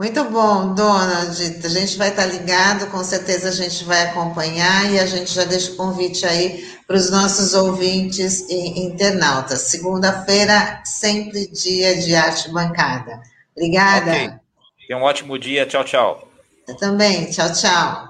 [0.00, 1.42] Muito bom, Donald.
[1.62, 5.44] A gente vai estar ligado, com certeza a gente vai acompanhar e a gente já
[5.44, 9.60] deixa o convite aí para os nossos ouvintes e internautas.
[9.60, 13.20] Segunda-feira, sempre dia de arte bancada.
[13.54, 14.10] Obrigada.
[14.10, 14.30] Okay.
[14.88, 15.66] Tenha um ótimo dia.
[15.66, 16.32] Tchau, tchau.
[16.66, 17.26] Eu também.
[17.30, 18.08] Tchau, tchau.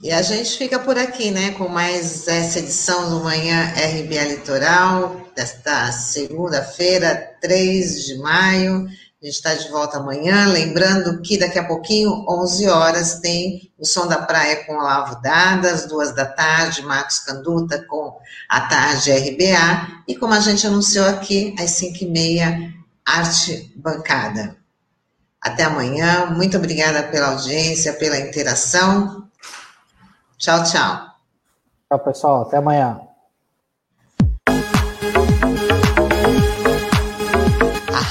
[0.00, 5.23] E a gente fica por aqui, né, com mais essa edição do Manhã RBA Litoral,
[5.34, 8.86] desta segunda-feira, 3 de maio.
[9.22, 13.86] A gente está de volta amanhã, lembrando que daqui a pouquinho, 11 horas, tem o
[13.86, 19.10] Som da Praia com Olavo Dada, às duas da tarde, Marcos Canduta com a tarde
[19.10, 22.74] RBA, e como a gente anunciou aqui, às 5 e meia,
[23.04, 24.56] Arte Bancada.
[25.40, 26.26] Até amanhã.
[26.26, 29.28] Muito obrigada pela audiência, pela interação.
[30.38, 31.06] Tchau, tchau.
[31.88, 32.42] Tchau, pessoal.
[32.42, 33.00] Até amanhã.